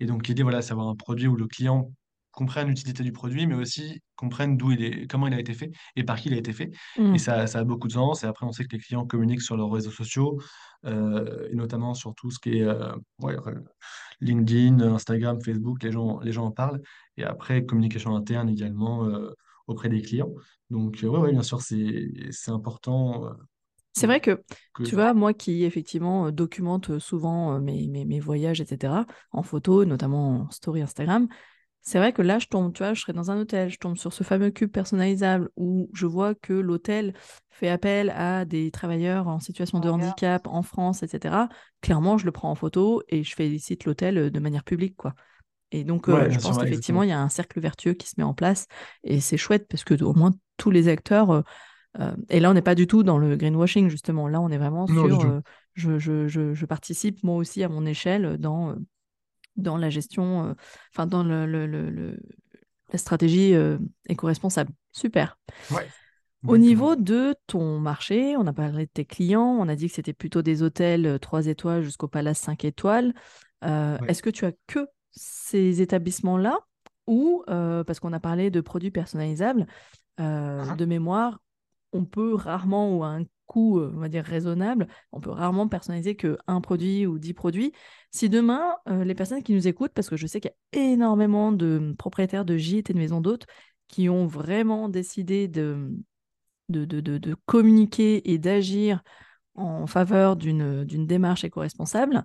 [0.00, 1.92] Et donc l'idée, voilà, c'est d'avoir un produit où le client
[2.38, 5.72] comprenne l'utilité du produit, mais aussi comprenne d'où il est, comment il a été fait
[5.96, 6.70] et par qui il a été fait.
[6.96, 7.18] Et Hmm.
[7.18, 8.22] ça, ça a beaucoup de sens.
[8.22, 10.40] Et après, on sait que les clients communiquent sur leurs réseaux sociaux,
[10.84, 13.34] euh, et notamment sur tout ce qui est euh, ouais,
[14.20, 16.80] LinkedIn, Instagram, Facebook, les gens, les gens en parlent.
[17.16, 19.34] Et après, communication interne également euh,
[19.66, 20.32] auprès des clients.
[20.70, 22.12] Donc, euh, ouais, bien sûr, c'est,
[22.46, 23.32] important
[23.94, 24.40] C'est vrai que,
[24.74, 28.92] que tu vois, moi qui effectivement documente souvent mes, mes, mes voyages, etc.,
[29.32, 31.26] en photo, notamment en story Instagram,
[31.88, 33.96] c'est vrai que là, je tombe, tu vois, je serais dans un hôtel, je tombe
[33.96, 37.14] sur ce fameux cube personnalisable où je vois que l'hôtel
[37.48, 41.48] fait appel à des travailleurs en situation de handicap en France, etc.
[41.80, 45.14] Clairement, je le prends en photo et je félicite l'hôtel euh, de manière publique, quoi.
[45.72, 48.14] Et donc, Ouais, euh, je pense qu'effectivement, il y a un cercle vertueux qui se
[48.18, 48.66] met en place
[49.02, 51.42] et c'est chouette parce que au moins tous les acteurs euh,
[52.00, 54.28] euh, et là, on n'est pas du tout dans le greenwashing, justement.
[54.28, 55.42] Là, on est vraiment Non, sur
[55.74, 58.76] je, je, je, je participe moi aussi à mon échelle dans,
[59.58, 60.54] dans la gestion, euh,
[60.94, 62.18] enfin, dans le, le- le- le-
[62.92, 64.72] la stratégie euh, éco-responsable.
[64.92, 65.36] Super.
[65.70, 65.86] Ouais,
[66.46, 69.94] Au niveau de ton marché, on a parlé de tes clients, on a dit que
[69.94, 73.12] c'était plutôt des hôtels euh, 3 étoiles jusqu'au palace 5 étoiles.
[73.64, 74.10] Euh, Ouais.
[74.10, 76.60] est-ce que tu as que ces établissements-là
[77.08, 79.66] ou, euh, parce qu'on a parlé de produits personnalisables,
[80.20, 80.76] euh, Mhm.
[80.76, 81.40] de mémoire,
[81.92, 86.14] on peut rarement, ou à un coût, on va dire, raisonnable, on peut rarement personnaliser
[86.14, 87.72] qu'un produit ou dix produits.
[88.12, 91.50] Si demain, les personnes qui nous écoutent, parce que je sais qu'il y a énormément
[91.50, 93.46] de propriétaires de gîtes et de maisons d'hôtes
[93.88, 95.90] qui ont vraiment décidé de,
[96.68, 99.02] de, de, de- de communiquer et d'agir
[99.54, 102.24] en faveur d'une démarche éco-responsable,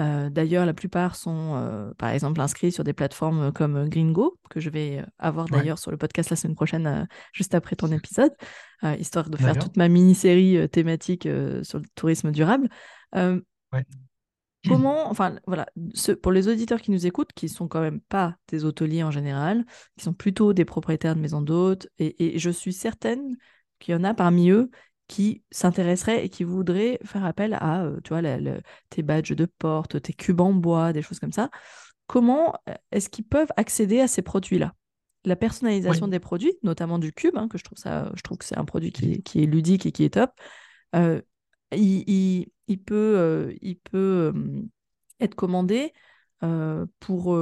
[0.00, 4.60] euh, d'ailleurs, la plupart sont, euh, par exemple, inscrits sur des plateformes comme Gringo, que
[4.60, 7.76] je vais euh, avoir Ouais, d'ailleurs sur le podcast la semaine prochaine, euh, juste après
[7.76, 8.32] ton épisode,
[8.84, 12.68] euh, histoire de faire toute ma mini-série euh, thématique euh, sur le tourisme durable.
[13.14, 13.40] Euh,
[13.72, 13.84] Ouais.
[14.68, 18.36] comment, enfin, voilà, ce- pour les auditeurs qui nous écoutent, qui sont quand même pas
[18.48, 19.64] des hôteliers en général,
[19.96, 23.36] qui sont plutôt des propriétaires de maisons d'hôtes, et, et je suis certaine
[23.78, 24.70] qu'il y en a parmi eux
[25.08, 28.38] qui s'intéresseraient et qui voudraient faire appel à, euh, tu vois, la-
[28.90, 31.50] tes badges de porte, tes cubes en bois, des choses comme ça.
[32.06, 34.74] Comment euh, est-ce qu'ils peuvent accéder à ces produits-là?
[35.24, 36.12] La personnalisation Oui.
[36.12, 38.64] des produits, notamment du cube, hein, que je trouve ça, je trouve que c'est un
[38.64, 40.30] produit qui est, qui est ludique et qui est top.
[40.94, 41.20] euh,
[41.72, 44.62] il, il- il peut, euh, il peut euh,
[45.20, 45.92] être commandé
[47.00, 47.38] pour,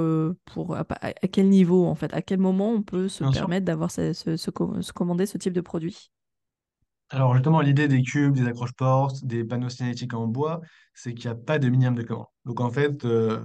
[0.47, 0.85] pour à,
[1.33, 5.27] quel niveau en fait, à quel moment on peut se Bien permettre d'avoir ce, commander
[5.27, 6.11] ce type de produit?
[7.15, 10.61] Alors justement, l'idée des cubes, des accroche-portes, des panneaux cinétiques en bois,
[10.95, 12.27] c'est qu'il n'y a pas de minimum de commande.
[12.45, 13.41] Donc en fait, euh,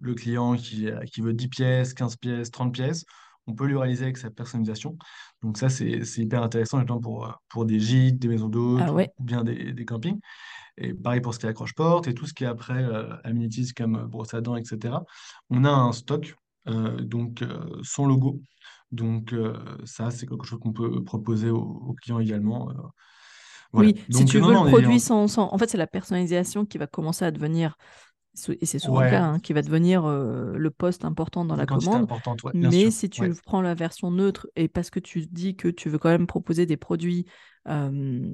[0.00, 3.06] le client qui, euh, qui veut 10 pièces, 15 pièces, 30 pièces,
[3.46, 4.98] on peut lui réaliser avec sa personnalisation.
[5.42, 8.92] Donc ça, c'est hyper intéressant, notamment pour, euh, pour des gîtes, des maisons d'hôtes Ah
[8.92, 10.20] ou ouais, ou bien des, des campings.
[10.76, 13.72] Et pareil pour ce qui est accroche-porte et tout ce qui est après euh, amenities
[13.72, 14.98] comme brosse à dents, etc.
[15.48, 16.36] On a un stock
[16.68, 17.42] euh, donc
[17.82, 18.42] sans logo.
[18.92, 22.70] Donc euh, ça, c'est quelque chose qu'on peut proposer aux, aux clients également.
[22.70, 22.74] euh,
[23.72, 23.92] voilà.
[23.92, 25.76] oui, si tu non, veux le non, on est produit sans, sans- En fait, c'est
[25.78, 27.76] la personnalisation qui va commencer à devenir,
[28.60, 31.66] et c'est souvent le cas, hein, qui va devenir euh, le poste important dans la
[31.66, 32.08] commande.
[32.44, 32.92] ouais, Mais sûr.
[32.92, 33.36] si tu Ouais.
[33.44, 36.66] prends la version neutre et parce que tu dis que tu veux quand même proposer
[36.66, 37.26] des produits
[37.68, 38.32] euh,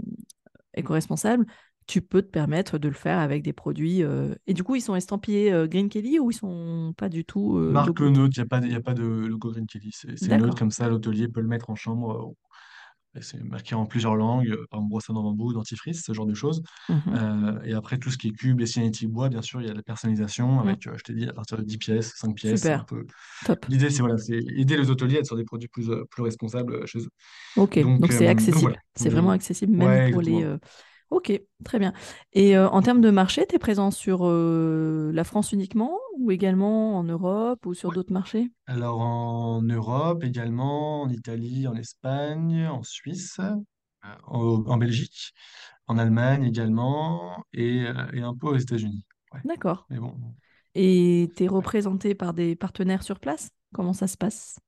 [0.74, 1.46] éco-responsables,
[1.86, 4.02] tu peux te permettre de le faire avec des produits.
[4.02, 7.24] euh, Et du coup, ils sont estampillés euh, Green Kelly ou ils sont pas du
[7.24, 8.10] tout euh, Marque logo?
[8.10, 9.90] neutre, il n'y a pas, de- y a pas de logo Green Kelly.
[9.92, 12.34] C'est neutre, comme ça, l'hôtelier peut le mettre en chambre.
[13.20, 16.62] c'est marqué en plusieurs langues, par exemple brosse à bambou, dentifrice, ce genre de choses.
[16.90, 19.70] Euh, et après, tout ce qui est cube et cinétique bois, bien sûr, il y
[19.70, 20.68] a la personnalisation Mm.
[20.68, 22.84] avec, je t'ai dit, à partir de 10 pièces, 5 pièces, Super.
[22.86, 23.06] peu...
[23.68, 26.98] L'idée, c'est voilà, aider les hôteliers à être sur des produits plus, plus responsables chez
[26.98, 27.10] eux.
[27.56, 27.78] Ok.
[27.80, 28.76] Donc, c'est accessible.
[28.96, 30.32] C'est vraiment accessible même Ouais, pour les.
[30.32, 30.58] exactement.
[31.10, 31.32] Ok,
[31.64, 31.92] très bien.
[32.32, 36.30] Et euh, en termes de marché, tu es présent sur euh, la France uniquement ou
[36.32, 37.94] également en Europe ou sur Ouais.
[37.94, 38.50] d'autres marchés?
[38.66, 43.54] Alors, en Europe également, en Italie, en Espagne, en Suisse, euh,
[44.24, 45.34] en, en Belgique,
[45.88, 49.06] en Allemagne également, et, euh, et un peu aux États-Unis.
[49.34, 49.42] Ouais.
[49.44, 49.88] D'accord.
[49.90, 50.14] Mais bon.
[50.74, 53.50] Et tu es représenté par des partenaires sur place?
[53.74, 54.58] Comment ça se passe?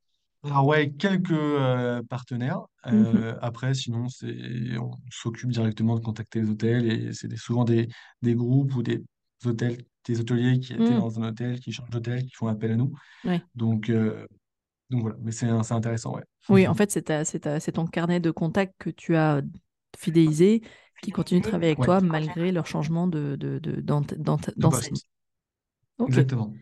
[0.46, 2.60] Alors ouais, quelques euh, partenaires.
[2.86, 2.92] Mhm.
[3.16, 4.34] Euh, après, sinon, c'est
[4.78, 7.88] on s'occupe directement de contacter les hôtels et c'est des- souvent des,
[8.22, 9.02] des groupes ou des
[9.44, 10.98] hôtels, des hôteliers qui étaient Mm.
[10.98, 12.92] dans un hôtel, qui changent d'hôtel, qui font appel à nous.
[13.24, 13.42] Ouais.
[13.56, 14.26] Donc, euh,
[14.90, 16.22] donc voilà, mais c'est c'est intéressant, ouais.
[16.48, 19.42] Oui, en fait, c'est ta- c'est ta- c'est ton carnet de contacts que tu as
[19.98, 20.62] fidélisé
[21.02, 24.36] qui continue de travailler avec Ouais, toi malgré leur changement de, de, de- d'ent- d'ent-
[24.36, 24.90] de d'enseigne.
[24.90, 25.06] poste.
[25.98, 26.08] Ok.
[26.10, 26.52] Exactement.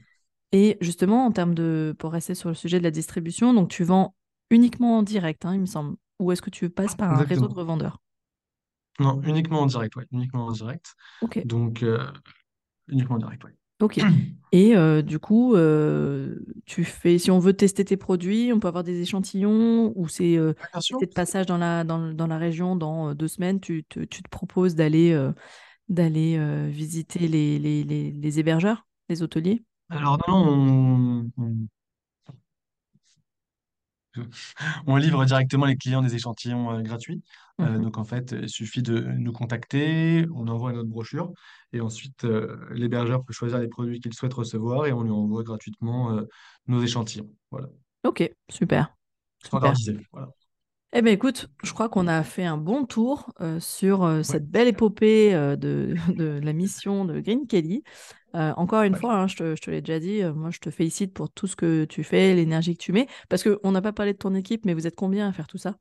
[0.55, 3.83] Et justement, en termes de, pour rester sur le sujet de la distribution, donc tu
[3.83, 4.15] vends
[4.51, 7.49] uniquement en direct, hein, il me semble, ou est-ce que tu passes par un réseau
[7.49, 7.99] de revendeurs?
[9.01, 10.07] Non, uniquement en direct, ouais.
[10.13, 10.95] Uniquement en direct.
[11.23, 12.07] Ok, Donc, euh,
[12.87, 13.51] uniquement en direct, ouais.
[13.81, 13.99] ok.
[14.53, 18.69] Et euh, du coup, euh, tu fais, si on veut tester tes produits, on peut
[18.69, 20.53] avoir des échantillons ou c'est euh,
[21.01, 24.29] de passage dans la, dans, dans la région dans deux semaines, tu te, tu te
[24.29, 25.19] proposes d'aller
[25.89, 26.39] d'aller
[26.71, 29.65] visiter les, les, les, les hébergeurs, les hôteliers?
[29.89, 30.35] Alors non,
[31.39, 31.69] on, on-
[34.87, 37.23] On livre directement les clients des échantillons euh, gratuits.
[37.63, 37.85] Euh, Mhm.
[37.85, 41.33] donc en fait, il suffit de nous contacter, on envoie notre brochure
[41.73, 45.43] et ensuite euh, l'hébergeur peut choisir les produits qu'il souhaite recevoir et on lui envoie
[45.45, 46.23] gratuitement euh,
[46.67, 47.31] nos échantillons.
[47.51, 47.69] Voilà,
[48.03, 48.87] Ok, super,
[49.45, 49.85] super.
[50.13, 50.31] Voilà.
[50.93, 54.39] Eh bien, écoute, je crois qu'on a fait un bon tour euh, sur euh, Ouais,
[54.39, 57.83] cette belle épopée euh, de, de la mission de Green Kelly.
[58.35, 59.01] Euh, encore une ouais.
[59.01, 61.55] fois, hein, je te, l'ai déjà dit, euh, moi je te félicite pour tout ce
[61.57, 64.65] que tu fais, l'énergie que tu mets, parce qu'on n'a pas parlé de ton équipe,
[64.67, 65.77] mais vous êtes combien à faire tout ça?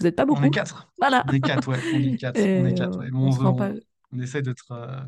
[0.00, 0.50] Vous n'êtes pas On est beaucoup?
[0.50, 0.92] quatre.
[0.98, 1.24] Voilà.
[1.24, 1.80] Des quatre, ouais.
[1.92, 2.40] On est quatre.
[2.54, 3.08] On est quatre, euh, ouais.
[3.12, 3.72] On on, veut- on, pas.
[4.12, 5.00] on essaie d'être euh,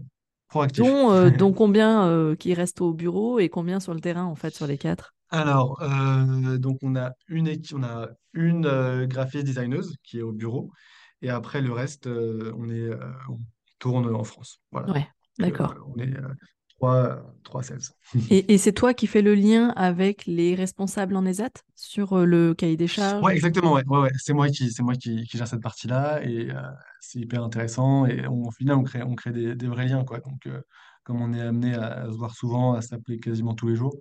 [0.48, 0.86] proactif.
[0.86, 4.66] Dont, dont combien qui restent au bureau et combien sur le terrain, en fait, sur
[4.66, 5.14] les quatre?
[5.30, 5.80] Alors,
[6.58, 10.72] donc on a une équipe, on a une graphiste designeuse qui est au bureau,
[11.22, 12.90] et après le reste, on est,
[13.28, 13.38] on
[13.78, 14.60] tourne en France.
[14.72, 14.88] Voilà.
[14.88, 15.08] Ouais,
[15.42, 15.74] euh, d'accord.
[15.86, 16.34] on est euh,
[16.80, 17.78] trois, trois sales.
[18.30, 22.24] Et, et c'est toi qui fais le lien avec les responsables en ESAT sur euh,
[22.24, 23.22] le cahier des charges?
[23.22, 23.74] Ouais, exactement.
[23.74, 24.10] Ouais, ouais, ouais.
[24.18, 26.54] C'est moi qui, moi qui, qui gère cette partie-là, et euh,
[27.00, 28.06] c'est hyper intéressant.
[28.06, 30.20] Et on, au final, on crée, on crée des, des vrais liens, quoi.
[30.20, 30.60] Donc, euh,
[31.04, 33.94] comme on est amené à, se voir souvent, à s'appeler quasiment tous les jours,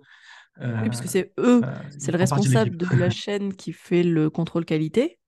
[0.60, 1.60] Oui, parce que c'est eux,
[1.98, 5.18] c'est le de responsable de la chaîne qui fait le contrôle qualité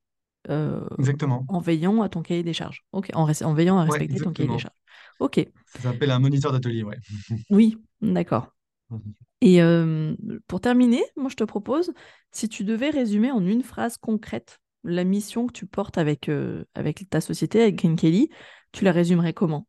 [0.98, 1.44] Exactement.
[1.48, 2.84] en veillant à ton cahier des charges.
[2.92, 4.74] Ok, en, en veillant à Ouais, respecter ton cahier des charges.
[5.18, 6.98] Ok, Ça s'appelle un moniteur d'atelier, ouais.
[7.50, 8.48] oui, d'accord.
[9.40, 10.14] Et euh,
[10.46, 11.92] pour terminer, moi je te propose,
[12.30, 16.64] si tu devais résumer en une phrase concrète la mission que tu portes avec, euh,
[16.74, 18.30] avec ta société, avec Green Kelly,
[18.72, 19.66] tu la résumerais comment?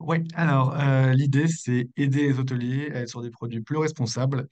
[0.00, 4.46] Oui, alors euh, l'idée, c'est aider les hôteliers à être sur des produits plus responsables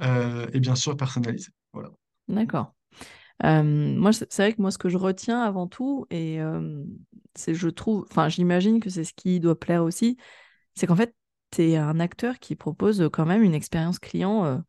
[0.00, 1.50] et bien sûr personnalisés.
[1.72, 1.90] Voilà.
[2.28, 2.74] D'accord.
[3.42, 6.38] Moi, c'est vrai que moi, ce que je retiens avant tout, et
[7.34, 10.16] c'est, je trouve, enfin, j'imagine que c'est ce qui doit plaire aussi,
[10.74, 11.14] c'est qu'en fait,
[11.50, 14.62] tu es un acteur qui propose quand même une expérience client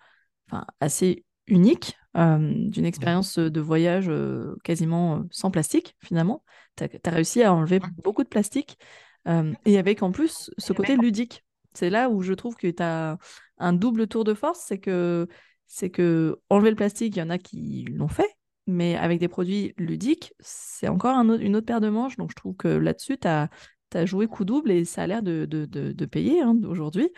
[0.47, 4.11] enfin, assez unique, d'une expérience de voyage
[4.63, 6.43] quasiment sans plastique, finalement.
[6.75, 8.77] Tu as, réussi à enlever beaucoup de plastique,
[9.65, 11.43] et avec en plus ce côté ludique.
[11.73, 13.17] C'est là où je trouve que tu as
[13.59, 15.27] un double tour de force, c'est que,
[15.67, 18.35] c'est que enlever le plastique, il y en a qui l'ont fait,
[18.67, 22.17] mais avec des produits ludiques, c'est encore une autre paire de manches.
[22.17, 23.49] Donc je trouve que là-dessus, tu as,
[24.05, 27.09] joué coup double et ça a l'air de, de, payer hein, aujourd'hui.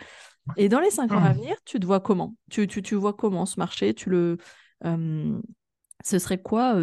[0.56, 2.34] Et dans les cinq ans à venir, tu te vois comment?
[2.50, 3.92] Tu, tu, tu, vois comment ce marché?
[3.92, 4.38] Tu le,
[4.82, 6.76] Ce serait quoi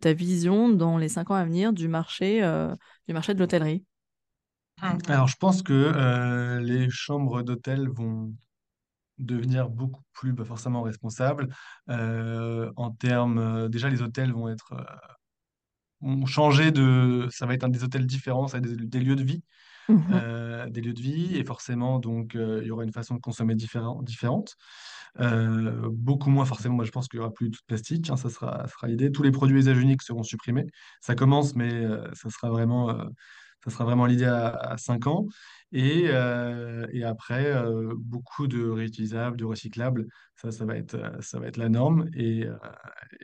[0.00, 2.40] ta vision dans les cinq ans à venir du marché,
[3.06, 3.84] du marché de l'hôtellerie?
[4.82, 4.98] Mmh.
[5.08, 8.32] Alors, je pense que les chambres d'hôtel vont
[9.18, 11.48] devenir beaucoup plus bah, forcément responsables.
[11.88, 14.74] en termes, déjà, les hôtels vont être
[16.00, 17.28] ont changé de.
[17.30, 19.42] Ça va être un des hôtels différents, ça va être des lieux de vie.
[19.88, 23.16] Mmh euh, des lieux de vie et forcément donc euh, il y aura une façon
[23.16, 24.56] de consommer différent, différente.
[25.20, 28.30] Euh, beaucoup moins forcément, moi je pense qu'il y aura plus de plastique, hein, ça
[28.30, 29.12] sera, ça sera l'idée.
[29.12, 30.64] Tous les produits usage unique seront supprimés.
[31.02, 32.96] Ça commence, mais ça sera vraiment,
[33.64, 35.26] ça sera vraiment l'idée à, à 5 ans.
[35.72, 36.04] Et,
[36.92, 37.52] et après,
[37.96, 42.08] beaucoup de réutilisables, de recyclables, ça, ça va être, ça va être la norme.
[42.14, 42.46] Et,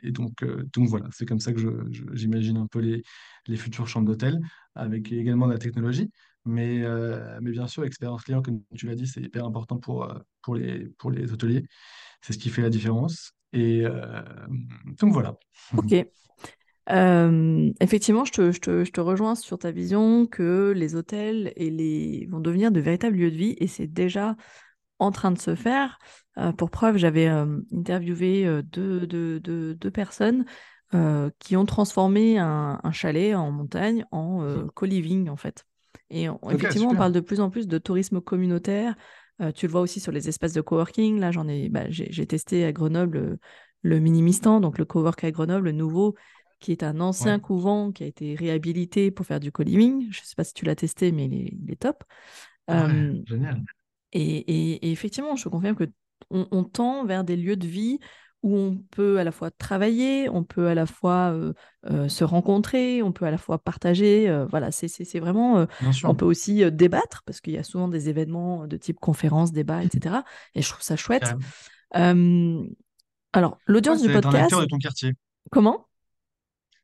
[0.03, 3.03] et donc, donc voilà, c'est comme ça que j'imagine un peu les,
[3.47, 4.41] les futures chambres d'hôtel,
[4.75, 6.11] avec également de la technologie.
[6.45, 10.03] Mais, euh, mais bien sûr, expérience client, comme tu l'as dit, c'est hyper important pour,
[10.03, 11.67] euh, pour les, pour les hôteliers.
[12.21, 13.33] C'est ce qui fait la différence.
[13.53, 14.21] Et euh,
[14.99, 15.35] donc voilà.
[15.77, 15.93] Ok.
[17.79, 21.69] Effectivement, je te, je, te, je te, rejoins sur ta vision que les hôtels et
[21.69, 22.27] les...
[22.29, 24.35] vont devenir de véritables lieux de vie et c'est déjà
[24.99, 25.99] en train de se faire.
[26.57, 30.45] pour preuve, j'avais interviewé deux, deux, deux, deux personnes
[31.39, 34.71] qui ont transformé un, un, chalet en montagne en mmh.
[34.73, 35.65] co-living en fait.
[36.09, 38.95] Et effectivement, on parle de plus en plus de tourisme communautaire.
[39.41, 41.19] Euh, tu le vois aussi sur les espaces de coworking.
[41.19, 43.39] Là, j'en ai, bah, j'ai testé à Grenoble le,
[43.81, 46.15] le Minimistan, donc le cowork à Grenoble, le nouveau,
[46.61, 50.07] qui est un ancien couvent qui a été réhabilité pour faire du co-living.
[50.11, 52.03] Je ne sais pas si tu l'as testé, mais il est, top.
[52.67, 52.87] Ah
[53.25, 53.63] génial.
[54.13, 55.89] Et, effectivement, je confirme que
[56.29, 57.99] on, tend vers des lieux de vie
[58.43, 61.53] où on peut à la fois travailler, on peut à la fois euh,
[61.89, 64.29] euh, se rencontrer, on peut à la fois partager.
[64.29, 65.65] Euh, voilà, c'est vraiment.
[66.03, 69.83] on peut aussi débattre parce qu'il y a souvent des événements de type conférence, débat,
[69.83, 70.17] etc.
[70.55, 71.33] Et je trouve ça chouette.
[71.91, 74.35] alors, l'audience du podcast.
[74.35, 75.13] un acteur de ton quartier.
[75.49, 75.87] Comment?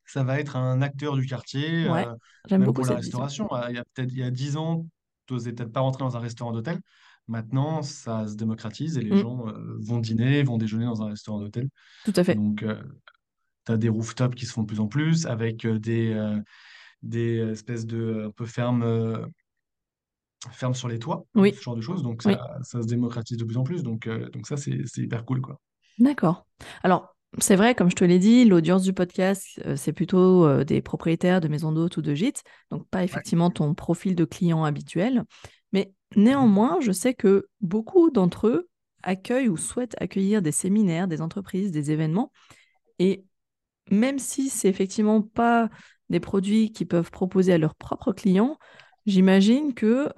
[0.07, 1.89] Ça va être un acteur du quartier.
[1.89, 2.07] Ouais,
[2.47, 3.49] j'aime beaucoup pour la restauration.
[3.69, 4.85] Il y a peut-être il y a 10 ans,
[5.27, 6.79] tu n'osais peut-être pas rentrer dans un restaurant d'hôtel.
[7.27, 9.17] Maintenant, ça se démocratise et les mm.
[9.17, 11.67] gens euh, vont dîner, vont déjeuner dans un restaurant d'hôtel.
[12.05, 12.35] Tout à fait.
[12.35, 12.81] Donc, euh,
[13.65, 16.39] tu as des rooftops qui se font de plus en plus avec euh, des,
[17.01, 19.29] des espèces de un peu fermes,
[20.51, 21.53] fermes sur les toits, oui.
[21.53, 22.01] ce genre de choses.
[22.01, 23.83] Donc, ça, ça, se démocratise de plus en plus.
[23.83, 25.41] Donc, donc ça, c'est hyper cool.
[25.41, 25.59] quoi.
[25.99, 26.47] D'accord.
[26.83, 31.41] Alors, c'est vrai, comme je te l'ai dit, l'audience du podcast, c'est plutôt des propriétaires
[31.41, 35.23] de maisons d'hôtes ou de gîtes, donc pas effectivement ton profil de client habituel.
[35.73, 38.69] Mais néanmoins, je sais que beaucoup d'entre eux
[39.03, 42.31] accueillent ou souhaitent accueillir des séminaires, des entreprises, des événements.
[42.97, 43.25] Et
[43.91, 45.69] même si c'est effectivement pas
[46.09, 48.57] des produits qu'ils peuvent proposer à leurs propres clients,
[49.05, 50.09] j'imagine que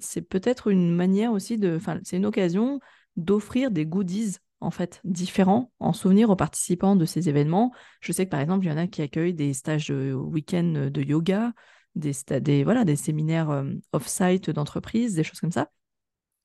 [0.00, 2.80] c'est peut-être une manière aussi de, enfin, c'est une occasion
[3.16, 7.72] d'offrir des goodies en fait différents en souvenir aux participants de ces événements.
[8.00, 10.90] Je sais que par exemple, il y en a qui accueillent des stages de week-end
[10.92, 11.52] de yoga,
[11.94, 15.70] des, voilà, des séminaires euh, off-site d'entreprise, des choses comme ça.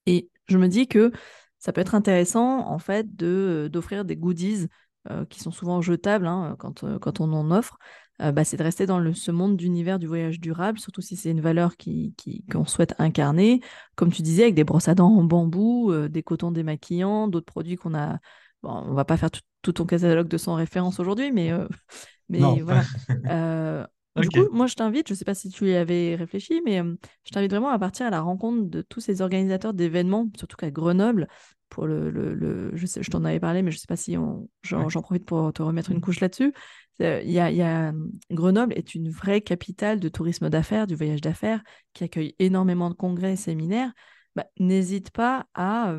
[0.06, 1.12] Et je me dis que
[1.60, 3.26] ça peut être intéressant, en fait, de,
[3.66, 4.68] euh, d'offrir des goodies
[5.10, 7.78] euh, qui sont souvent jetables hein, quand, quand on en offre.
[8.20, 11.32] Bah, c'est de rester dans le, ce monde d'univers du voyage durable, surtout si c'est
[11.32, 13.62] une valeur qui, qui, qu'on souhaite incarner.
[13.96, 17.76] Comme tu disais, avec des brosses à dents en bambou, des cotons démaquillants, d'autres produits
[17.76, 18.20] qu'on a.
[18.64, 19.30] Bon, on va pas faire
[19.62, 21.52] tout, ton catalogue de 100 références aujourd'hui, mais,
[22.30, 22.84] mais voilà.
[24.22, 26.82] Du coup, moi, je t'invite, je ne sais pas si tu y avais réfléchi, mais
[27.26, 30.72] je t'invite vraiment à partir à la rencontre de tous ces organisateurs d'événements, surtout qu'à
[30.72, 31.28] Grenoble,
[31.68, 34.16] pour le, le, je, t'en avais parlé, mais je ne sais pas si
[34.64, 36.54] j'en, profite pour te remettre une couche là-dessus.
[37.00, 37.94] Il y a,
[38.32, 41.62] Grenoble est une vraie capitale de tourisme d'affaires, du voyage d'affaires,
[41.94, 43.92] qui accueille énormément de congrès et séminaires.
[44.36, 45.96] Bah, n'hésite pas à,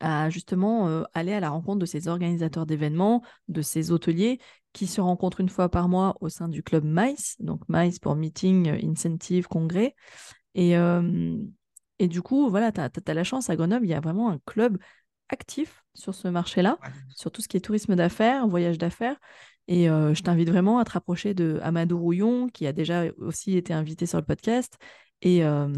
[0.00, 4.38] à justement aller à la rencontre de ces organisateurs d'événements, de ces hôteliers
[4.76, 8.14] qui se rencontrent une fois par mois au sein du club MICE, donc MICE pour
[8.14, 9.94] Meeting, euh, Incentive, Congrès.
[10.54, 11.34] Et, euh,
[11.98, 14.38] et du coup, voilà, tu as, la chance à Grenoble, il y a vraiment un
[14.44, 14.76] club
[15.30, 16.76] actif sur ce marché-là,
[17.14, 19.16] sur tout ce qui est tourisme d'affaires, voyage d'affaires.
[19.68, 23.56] Et euh, je t'invite vraiment à te rapprocher de Amadou Rouillon, qui a déjà aussi
[23.56, 24.76] été invité sur le podcast.
[25.22, 25.68] Et, euh,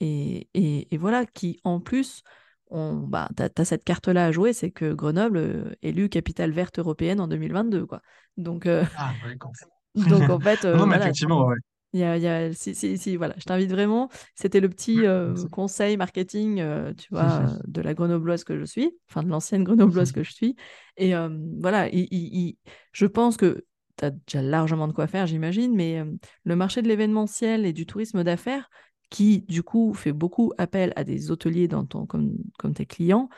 [0.00, 2.22] et, et, et voilà, qui en plus,
[2.70, 6.78] on, bah, tu as, cette carte-là à jouer, c'est que Grenoble euh, élu capitale verte
[6.78, 7.86] européenne en 2022.
[7.86, 8.00] Quoi.
[8.36, 9.52] Donc, euh, Ah, quand
[9.94, 11.56] donc en fait, Non, non, mais voilà, effectivement, ouais.
[11.94, 14.10] Il y a, il y a- si, si, si, voilà, je t'invite vraiment.
[14.36, 18.92] C'était le petit euh, conseil marketing, euh, tu vois, de la grenobloise que je suis,
[19.10, 20.56] enfin de l'ancienne grenobloise que je suis.
[20.98, 21.30] Et euh,
[21.60, 22.58] voilà, il- il- il-
[22.92, 23.64] je pense que
[23.96, 26.04] tu as déjà largement de quoi faire, j'imagine, mais
[26.44, 28.70] le marché de l'événementiel et du tourisme d'affaires,
[29.10, 33.28] qui du coup fait beaucoup appel à des hôteliers dans ton, comme, comme tes clients,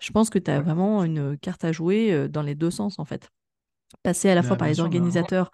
[0.00, 0.62] je pense que tu as Ouais.
[0.62, 3.30] vraiment une carte à jouer dans les deux sens, en fait
[4.02, 5.50] passé à la fois Bah, par bien les sûr, bah, organisateurs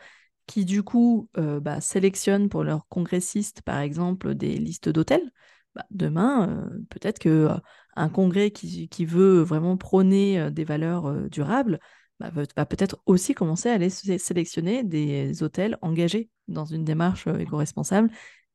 [0.52, 5.32] qui, du coup, euh, bah, sélectionnent pour leurs congressistes, par exemple, des listes d'hôtels.
[5.74, 7.56] Bah, demain, euh, peut-être que euh,
[7.96, 11.80] un congrès qui, veut vraiment prôner euh, des valeurs euh, durables
[12.20, 17.26] bah, va, peut-être aussi commencer à aller sé- sélectionner des hôtels engagés dans une démarche
[17.26, 18.10] éco-responsable.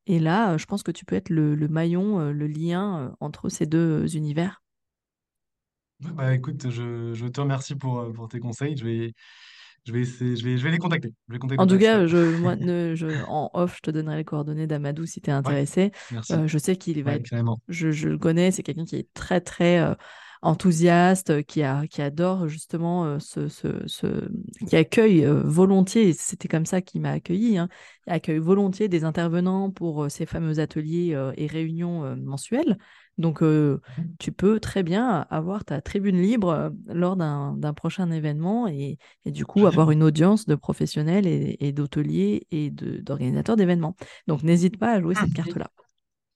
[0.06, 4.16] Et là, je pense que tu peux être le, maillon, le lien entre ces deux
[4.16, 4.62] univers.
[5.98, 8.76] Bah, écoute, je, te remercie pour, pour tes conseils.
[8.76, 9.14] Je vais,
[9.88, 11.12] je vais essayer, je vais, je vais les contacter.
[11.28, 14.16] Je vais contacter En tout cas, je, moi, ne- je, en off, je te donnerai
[14.18, 15.90] les coordonnées d'Amadou si tu es Ouais, intéressé.
[16.10, 16.38] merci.
[16.38, 17.26] Euh, je sais qu'il va Ouais, être,
[17.68, 19.94] je, je le connais, c'est quelqu'un qui est très, très euh,
[20.40, 24.28] enthousiaste, euh, qui, a, qui adore justement euh, ce, ce, ce-
[24.68, 27.68] qui accueille volontiers, c'était comme ça qu'il m'a accueilli, hein,
[28.06, 32.78] il accueille volontiers des intervenants pour ces fameux ateliers et réunions mensuelles.
[33.18, 33.80] Donc, euh,
[34.18, 39.44] tu peux très bien avoir ta tribune libre lors d'un prochain événement et, et du
[39.44, 43.96] coup avoir une audience de professionnels et, d'hôteliers et d'organisateurs d'événements.
[44.26, 45.68] Donc n'hésite pas à jouer cette carte-là.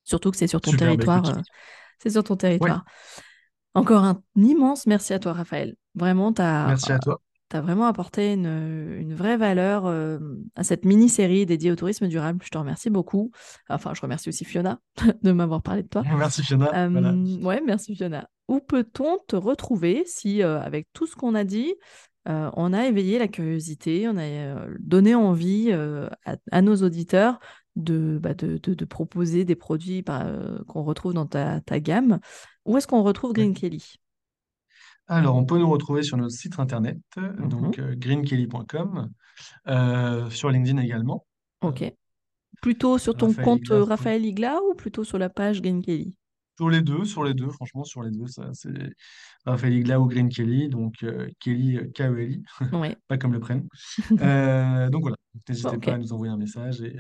[0.05, 1.29] Surtout que c'est sur ton bah territoire.
[1.29, 1.41] euh,
[1.99, 2.85] c'est sur ton Ouais, territoire.
[3.75, 5.77] Encore un immense merci à toi, Raphaël.
[5.95, 7.21] Vraiment, tu as, merci à toi.
[7.61, 8.47] Vraiment apporté une,
[8.99, 10.19] une vraie valeur euh,
[10.55, 12.41] à cette mini-série dédiée au tourisme durable.
[12.45, 13.31] Je te remercie beaucoup.
[13.69, 14.81] Enfin, je remercie aussi Fiona
[15.23, 16.03] de m'avoir parlé de toi.
[16.17, 16.89] Merci Fiona.
[16.89, 17.11] Voilà.
[17.11, 18.29] Euh, ouais, merci Fiona.
[18.49, 21.75] Où peut-on te retrouver si, euh, avec tout ce qu'on a dit,
[22.29, 27.39] euh, on a éveillé la curiosité, on a donné envie à, à nos auditeurs
[27.75, 32.21] de, bah, de, de- de proposer des produits euh, qu'on retrouve dans ta, ta gamme?
[32.65, 33.33] Où est-ce qu'on retrouve.
[33.33, 33.97] Green Kelly?
[35.09, 37.49] Alors, on peut nous retrouver sur notre site internet, Mhm.
[37.49, 39.11] donc euh, greenkelly.com,
[39.69, 41.27] euh, sur LinkedIn également.
[41.61, 41.85] Ok.
[42.61, 45.83] Plutôt sur ton Raphaël compte euh, Igla, Raphaël Igla ou plutôt sur la page Green
[45.83, 46.17] Kelly?
[46.59, 48.69] sur les deux, sur les deux, franchement, sur les deux, ça, c'est
[49.47, 52.43] Raphaël Igla ou Green Kelly, donc euh, Kelly, K-E-L-I,
[52.73, 52.95] Ouais.
[53.09, 53.67] pas comme le prénom.
[54.21, 55.17] Euh, donc voilà,
[55.49, 56.95] n'hésitez pas à nous envoyer un message et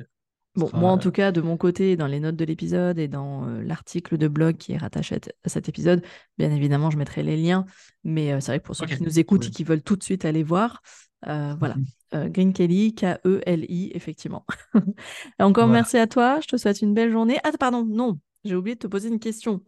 [0.57, 3.09] on Bon, moi en tout cas, de mon côté, dans les notes de l'épisode et
[3.09, 6.03] dans euh, l'article de blog qui est rattaché à, cet épisode,
[6.37, 7.65] bien évidemment, je mettrai les liens.
[8.05, 10.03] Mais euh, c'est vrai que pour ceux qui nous écoutent et qui veulent tout de
[10.03, 10.83] suite aller voir,
[11.27, 11.77] euh, voilà.
[12.13, 14.45] Green Kelly, K-E-L-I, effectivement.
[15.39, 16.41] Encore merci à toi.
[16.41, 17.39] Je te souhaite une belle journée.
[17.43, 19.63] Ah, pardon, non, j'ai oublié de te poser une question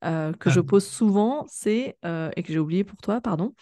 [0.00, 3.52] que je Ah, pose souvent, c'est, et que j'ai oublié pour toi, pardon.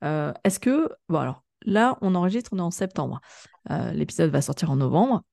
[0.00, 3.20] Est-ce que, bon alors, là, on enregistre, on est en septembre.
[3.68, 5.24] L'épisode va sortir en novembre.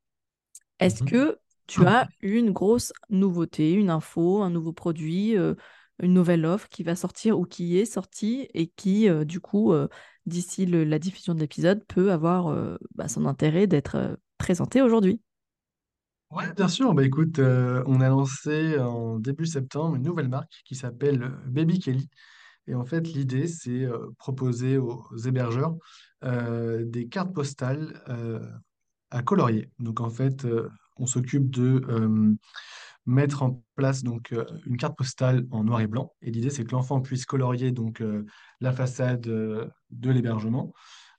[0.80, 1.10] Est-ce mhm.
[1.10, 5.56] que tu as une grosse nouveauté, une info, un nouveau produit, euh,
[6.02, 9.74] une nouvelle offre qui va sortir ou qui est sortie et qui, euh, du coup,
[9.74, 9.88] euh,
[10.26, 15.22] d'ici la diffusion de l'épisode, peut avoir bah, son intérêt d'être euh, présenté aujourd'hui?
[16.32, 16.94] Ouais, bien sûr.
[16.94, 22.10] Bah, écoute, on a lancé en début septembre une nouvelle marque qui s'appelle Baby Kelly.
[22.68, 25.76] Et en fait, l'idée, c'est proposer aux hébergeurs
[26.24, 28.02] des cartes postales
[29.16, 29.70] à colorier.
[29.80, 32.36] Donc en fait, euh, on s'occupe de euh,
[33.05, 36.13] mettre en place donc euh, une carte postale en noir et blanc.
[36.22, 38.03] Et l'idée, c'est que l'enfant puisse colorier donc
[38.61, 39.72] la façade de
[40.09, 40.74] l'hébergement.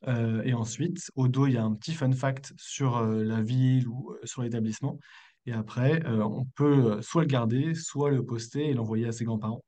[0.06, 3.42] Euh, et ensuite, au dos, il y a un petit fun fact sur euh, la
[3.42, 4.98] ville ou euh, sur l'établissement.
[5.46, 9.64] Et après, on peut soit le garder, soit le poster et l'envoyer à ses grands-parents.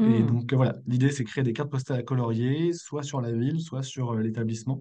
[0.00, 0.26] Et Hmm.
[0.26, 3.82] donc voilà, l'idée, c'est créer des cartes postales à colorier, soit sur la ville, soit
[3.82, 4.80] sur l'établissement.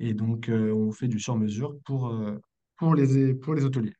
[0.00, 2.40] Et donc, euh, on fait du sur-mesure pour, euh,
[2.76, 3.94] pour les, pour les hôteliers.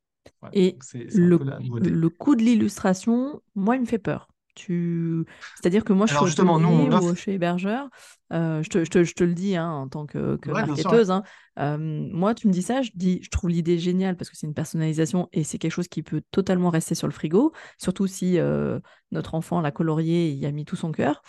[0.52, 0.76] Et
[1.14, 1.38] le,
[1.80, 4.28] le coût de l'illustration, moi, il me fait peur.
[4.54, 5.24] Tu...
[5.54, 7.12] C'est-à-dire que moi, je suis justement, nous, hôtelier on offre...
[7.12, 7.88] ou chez hébergeur.
[8.32, 10.66] euh, je te, je te- je te le dis hein, en tant que, que ouais.
[10.66, 11.12] marketeuse.
[11.12, 11.22] hein,
[11.60, 14.48] euh, moi, tu me dis ça, je dis, je trouve l'idée géniale parce que c'est
[14.48, 18.38] une personnalisation et c'est quelque chose qui peut totalement rester sur le frigo, surtout si
[18.38, 18.80] euh,
[19.12, 21.22] notre enfant l'a colorié et y a mis tout son cœur.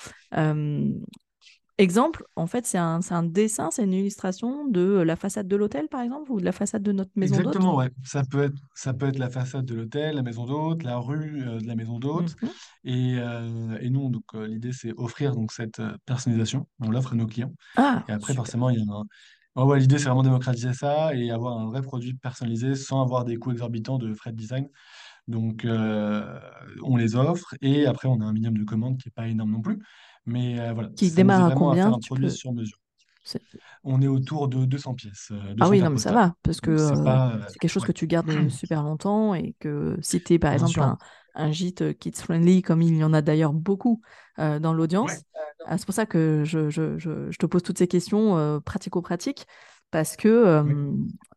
[1.79, 5.87] Euh, exemple, en fait, c'est un, dessin, c'est une illustration de la façade de l'hôtel,
[5.87, 7.47] par exemple, ou de la façade de notre maison d'hôte.
[7.47, 7.89] Exactement, ouais.
[8.03, 11.43] Ça peut être, ça peut être la façade de l'hôtel, la maison d'hôte, la rue
[11.47, 12.35] euh, de la maison d'hôte.
[12.41, 12.49] Mhm.
[12.85, 16.67] Et, euh, et nous, donc, euh, l'idée, c'est offrir donc, cette euh, personnalisation.
[16.79, 17.53] On l'offre à nos clients.
[17.75, 18.35] Ah, Et après, super.
[18.35, 18.85] forcément, il y a
[19.55, 23.25] un, ouais, l'idée, c'est vraiment démocratiser ça et avoir un vrai produit personnalisé sans avoir
[23.25, 24.67] des coûts exorbitants de frais de design.
[25.27, 26.39] Donc, euh,
[26.83, 29.51] on les offre et après, on a un minimum de commandes qui n'est pas énorme
[29.51, 29.79] non plus.
[30.25, 31.93] Mais euh, voilà, Qui démarre à vraiment à faire combien?
[31.93, 32.37] un Tu produit peux.
[32.37, 32.77] sur mesure.
[33.23, 33.41] c'est-
[33.83, 36.35] On est autour de 200 pièces, euh, Ah 200 oui, non, cartes mais ça va,
[36.41, 40.21] parce que c'est euh, c'est quelque chose que tu gardes super longtemps et que si
[40.23, 40.97] tu es par bien exemple un,
[41.33, 44.01] un gîte euh, kids-friendly, comme il y en a d'ailleurs beaucoup
[44.39, 45.25] euh, dans Ouais, l'audience,
[45.69, 48.59] euh, c'est pour ça que je, je- je- je te pose toutes ces questions euh,
[48.61, 49.45] pratico-pratiques,
[49.91, 50.63] parce que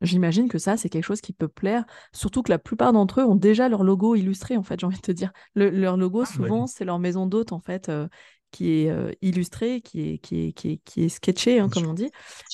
[0.02, 3.24] j'imagine que ça, c'est quelque chose qui peut plaire, surtout que la plupart d'entre eux
[3.24, 5.32] ont déjà leur logo illustré, en fait, j'ai envie de te dire.
[5.54, 6.68] Le- leur logo, Ah, souvent, d'accord.
[6.68, 8.08] c'est leur maison d'hôte, en fait, euh,
[8.52, 11.86] qui est euh, illustré, qui est, qui est, qui est, qui est sketché, hein, comme
[11.86, 12.10] on dit.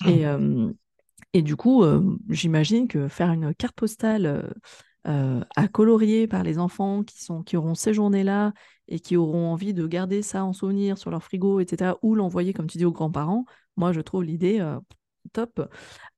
[0.07, 0.71] Et, euh,
[1.35, 4.51] et du coup, euh, j'imagine que faire une carte postale
[5.05, 8.53] à colorier par les enfants qui sont, qui auront séjourné là
[8.89, 12.53] et qui auront envie de garder ça en souvenir sur leur frigo, etc., ou l'envoyer,
[12.53, 13.47] comme tu dis, aux grands-parents,
[13.77, 14.61] moi, je trouve l'idée
[15.29, 15.69] top.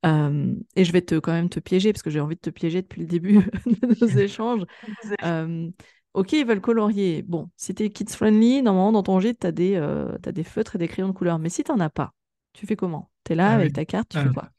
[0.05, 2.49] Euh, et je vais te, quand même te piéger, parce que j'ai envie de te
[2.49, 4.65] piéger depuis le début de nos échanges.
[5.23, 5.69] Euh,
[6.13, 7.21] ok, ils veulent colorier.
[7.23, 10.79] Bon, si t'es kids-friendly, normalement, dans ton gîte, t'as des, euh, t'as des feutres et
[10.79, 11.39] des crayons de couleur.
[11.39, 12.13] Mais si t'en as pas,
[12.53, 13.09] tu fais comment?
[13.23, 13.73] T'es là Ah avec oui.
[13.73, 14.51] ta carte, tu fais Alors, quoi?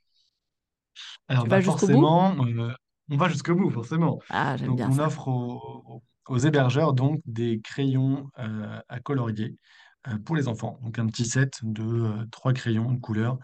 [1.28, 2.10] alors, Tu bah vas jusqu'au bout?
[2.10, 2.72] forcément, euh,
[3.10, 4.20] on va jusqu'au bout, forcément.
[4.28, 4.98] Ah, j'aime Donc, bien on ça.
[4.98, 9.56] offre aux, aux hébergeurs donc des crayons euh, à colorier
[10.08, 10.78] euh, pour les enfants.
[10.82, 13.38] Donc, un petit set de euh, trois crayons de couleur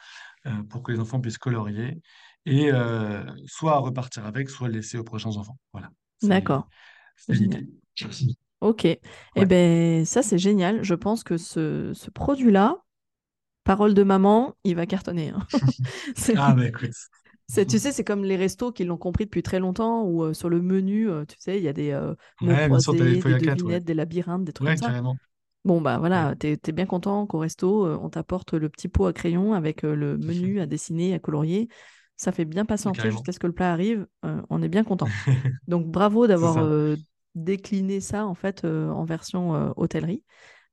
[0.47, 2.01] euh, pour que les enfants puissent colorier
[2.47, 5.59] et euh, soit repartir avec, soit laisser aux prochains enfants.
[5.73, 6.69] Voilà, c'est D'accord,
[7.29, 7.69] c'est l'idée.
[8.61, 8.85] Ok.
[8.87, 10.83] Eh ben, ça, c'est génial.
[10.83, 12.83] Je pense que ce, ce produit-là,
[13.65, 15.31] parole de maman, il va cartonner.
[15.31, 15.47] hein.
[16.35, 16.95] Ah, bah écoute.
[17.49, 20.35] c'est- tu sais, c'est comme les restos qui l'ont compris depuis très longtemps, où euh,
[20.35, 23.35] sur le menu, euh, tu sais, il y a des euh, Ouais, bien croisés, des
[23.35, 23.35] ouais.
[23.35, 24.93] devinettes, des labyrinthes, des trucs comme ça.
[24.93, 25.19] carrément.
[25.65, 29.13] Bon, bah voilà, t'es, t'es bien content qu'au resto, on t'apporte le petit pot à
[29.13, 31.69] crayon avec le menu à dessiner, à colorier.
[32.17, 34.07] Ça fait bien patienter jusqu'à ce que le plat arrive.
[34.25, 35.15] euh, on est bien content.
[35.69, 36.97] Donc bravo d'avoir euh,
[37.35, 40.25] décliné ça en fait euh, en version euh, hôtellerie.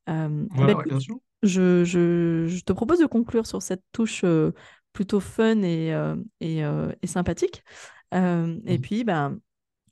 [0.10, 1.20] Euh, Ouais, ben, ouais, sûr.
[1.43, 4.26] je, je- je te propose de conclure sur cette touche
[4.93, 5.91] plutôt fun et,
[6.41, 6.62] et,
[7.01, 7.64] et sympathique.
[8.14, 8.80] Et Mhm.
[8.80, 9.39] puis, ben,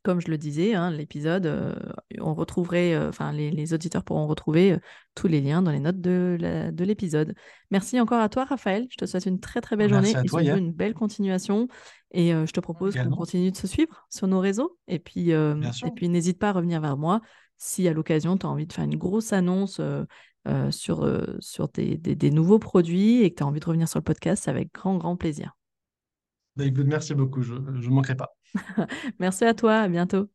[0.04, 1.74] comme je le disais, hein, l'épisode, euh,
[2.20, 4.78] on retrouverait, euh, enfin, les, les auditeurs pourront retrouver euh,
[5.16, 6.38] tous les liens dans les notes de
[6.84, 7.34] l'épisode.
[7.72, 8.86] Merci encore à toi, Raphaël.
[8.92, 10.72] Je te souhaite une très très belle Merci journée à et toi, surtout Yann, une
[10.74, 11.68] belle continuation.
[12.12, 14.78] Et je te propose qu'on continue de se suivre sur nos réseaux.
[14.88, 17.22] Et puis, et n'hésite pas à revenir vers moi
[17.58, 19.80] si à l'occasion tu as envie de faire une grosse annonce
[20.70, 24.00] sur, sur des, des- des nouveaux produits et que tu as envie de revenir sur
[24.00, 25.56] le podcast, c'est avec grand, grand plaisir.
[26.56, 28.36] Bah, écoute, merci beaucoup, je ne manquerai pas.
[29.20, 30.28] Merci à toi, à bientôt.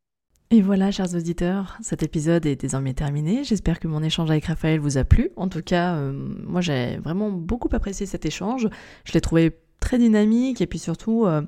[0.50, 3.44] Et voilà, chers auditeurs, cet épisode est désormais terminé.
[3.44, 5.28] J'espère que mon échange avec Raphaël vous a plu.
[5.36, 8.66] En tout cas, euh, moi j'ai vraiment beaucoup apprécié cet échange.
[9.04, 11.42] Je l'ai trouvé très dynamique et puis surtout, euh,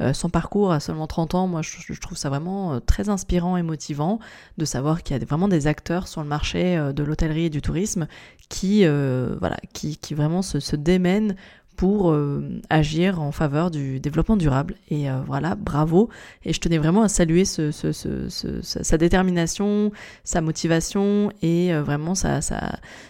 [0.00, 3.62] euh, son parcours à seulement 30 ans, moi je, trouve ça vraiment très inspirant et
[3.62, 4.20] motivant
[4.56, 7.60] de savoir qu'il y a vraiment des acteurs sur le marché de l'hôtellerie et du
[7.60, 8.08] tourisme
[8.48, 11.36] qui, voilà, qui, vraiment se démènent
[11.76, 14.74] pour euh, agir en faveur du développement durable.
[14.88, 16.08] Et euh, voilà, bravo.
[16.44, 19.92] Et je tenais vraiment à saluer sa, détermination,
[20.24, 22.14] sa motivation et euh, vraiment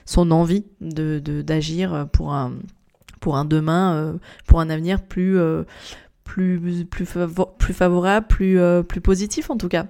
[0.05, 2.55] son envie de, d'agir pour un,
[3.21, 5.39] pour un demain, pour un avenir plus,
[6.25, 7.07] plus, plus,
[7.59, 8.59] plus favorable, plus,
[8.89, 9.87] plus positif en tout cas.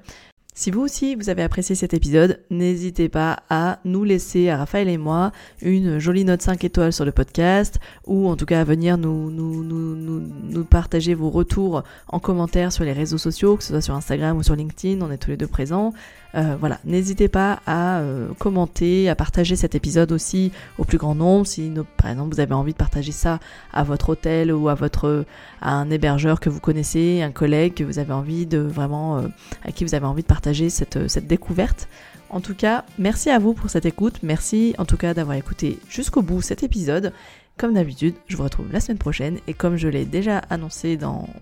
[0.59, 4.89] Si vous aussi vous avez apprécié cet épisode, n'hésitez pas à nous laisser, à Raphaël
[4.89, 5.31] et moi,
[5.61, 9.31] une jolie note 5 étoiles sur le podcast, ou en tout cas à venir nous,
[9.31, 13.95] nous, nous, partager vos retours en commentaire sur les réseaux sociaux, que ce soit sur
[13.95, 15.93] Instagram ou sur LinkedIn, on est tous les deux présents.
[16.35, 21.15] Euh, voilà, n'hésitez pas à euh, commenter, à partager cet épisode aussi au plus grand
[21.15, 21.47] nombre.
[21.47, 23.39] Si par exemple vous avez envie de partager ça
[23.73, 25.25] à votre hôtel ou à votre
[25.61, 29.29] à un hébergeur que vous connaissez, un collègue que vous avez envie de vraiment euh,
[29.65, 31.89] à qui vous avez envie de partager cette découverte.
[32.29, 34.19] En tout cas, merci à vous pour cette écoute.
[34.23, 37.13] Merci en tout cas d'avoir écouté jusqu'au bout cet épisode.
[37.59, 40.99] Comme d'habitude, je vous retrouve la semaine prochaine et comme je l'ai déjà annoncé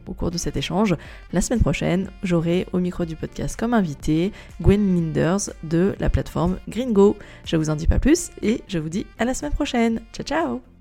[0.07, 0.95] au cours de cet échange,
[1.33, 6.59] la semaine prochaine, j'aurai au micro du podcast comme invité Gwen Linders de la plateforme
[6.69, 7.17] Gringo.
[7.45, 10.03] Je vous en dis pas plus et je vous dis à la semaine prochaine.
[10.13, 10.74] Ciao ciao